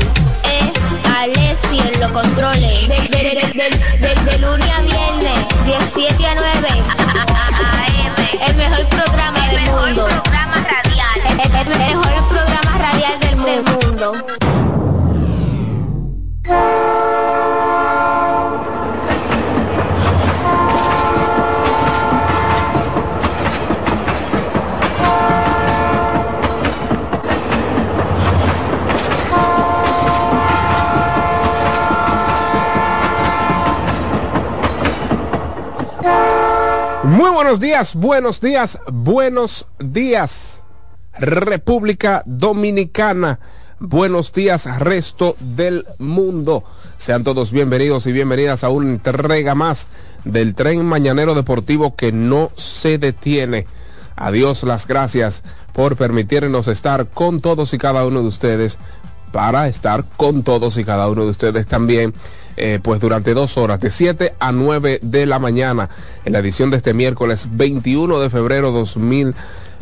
[0.44, 0.72] Eh,
[1.18, 2.88] Alessi en los controles.
[2.88, 3.68] De, de, de,
[4.00, 6.68] de, de- lunes a viernes, 17 a 9.
[7.66, 8.48] AM.
[8.48, 10.06] El mejor programa del mundo.
[10.06, 11.18] programa radial.
[11.24, 12.05] El, el mejor radial del
[13.96, 14.04] Muy
[37.30, 40.60] buenos días, buenos días, buenos días,
[41.18, 43.40] República Dominicana.
[43.78, 46.64] Buenos días, resto del mundo.
[46.96, 49.88] Sean todos bienvenidos y bienvenidas a una entrega más
[50.24, 53.66] del tren mañanero deportivo que no se detiene.
[54.16, 55.42] Adiós, las gracias
[55.74, 58.78] por permitirnos estar con todos y cada uno de ustedes,
[59.30, 62.14] para estar con todos y cada uno de ustedes también
[62.56, 65.90] eh, pues durante dos horas, de 7 a 9 de la mañana,
[66.24, 68.72] en la edición de este miércoles 21 de febrero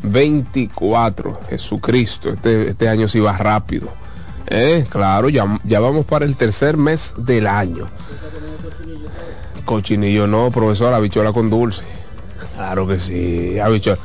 [0.04, 1.40] 2024.
[1.48, 3.88] Jesucristo, este, este año sí va rápido.
[4.46, 7.86] Eh, claro, ya, ya vamos para el tercer mes del año.
[9.64, 11.82] Cochinillo no, profesor, habichuela con dulce.
[12.54, 13.98] Claro que sí, habichuela.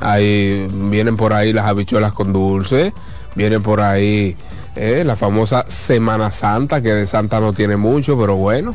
[0.00, 2.92] Ahí vienen por ahí las habichuelas con dulce,
[3.34, 4.36] vienen por ahí
[4.74, 8.74] eh, la famosa Semana Santa, que de Santa no tiene mucho, pero bueno.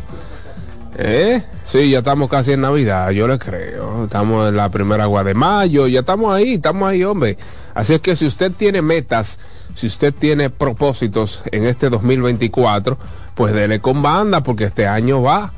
[1.02, 4.04] Eh, sí, ya estamos casi en Navidad, yo le creo.
[4.04, 7.38] Estamos en la primera agua de mayo, ya estamos ahí, estamos ahí, hombre.
[7.74, 9.40] Así es que si usted tiene metas,
[9.76, 12.98] si usted tiene propósitos en este 2024,
[13.34, 15.54] pues dele con banda, porque este año va,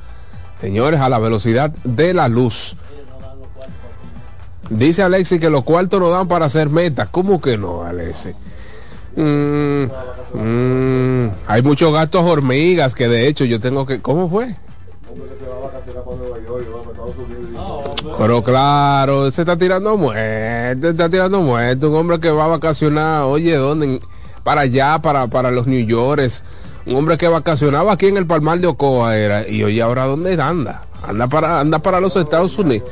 [0.62, 2.76] señores, a la velocidad de la luz.
[4.70, 7.10] Dice Alexi que los cuartos no dan para hacer metas.
[7.10, 8.30] ¿Cómo que no, Alexi?
[9.16, 9.86] Mm,
[10.36, 14.02] mm, hay muchos gastos hormigas que de hecho yo tengo que...
[14.02, 14.56] ¿Cómo fue?
[18.18, 21.90] Pero claro, se está tirando muerto, está tirando muerto.
[21.90, 24.02] Un hombre que va a vacacionar, oye, ¿dónde?
[24.44, 26.44] Para allá, para, para los New Yorkers.
[26.86, 29.48] Un hombre que vacacionaba aquí en el Palmar de Ocoa era.
[29.48, 30.84] Y oye, ahora ¿dónde anda?
[31.04, 32.90] Anda para, anda para los Estados Unidos.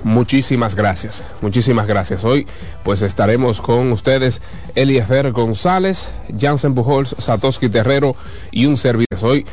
[0.04, 2.24] Muchísimas gracias, muchísimas gracias.
[2.26, 2.46] Hoy
[2.84, 4.42] pues estaremos con ustedes
[4.76, 8.16] Eliezer González, Jansen Bujols, Satoshi Terrero
[8.52, 9.06] y un servidor.
[9.22, 9.46] Hoy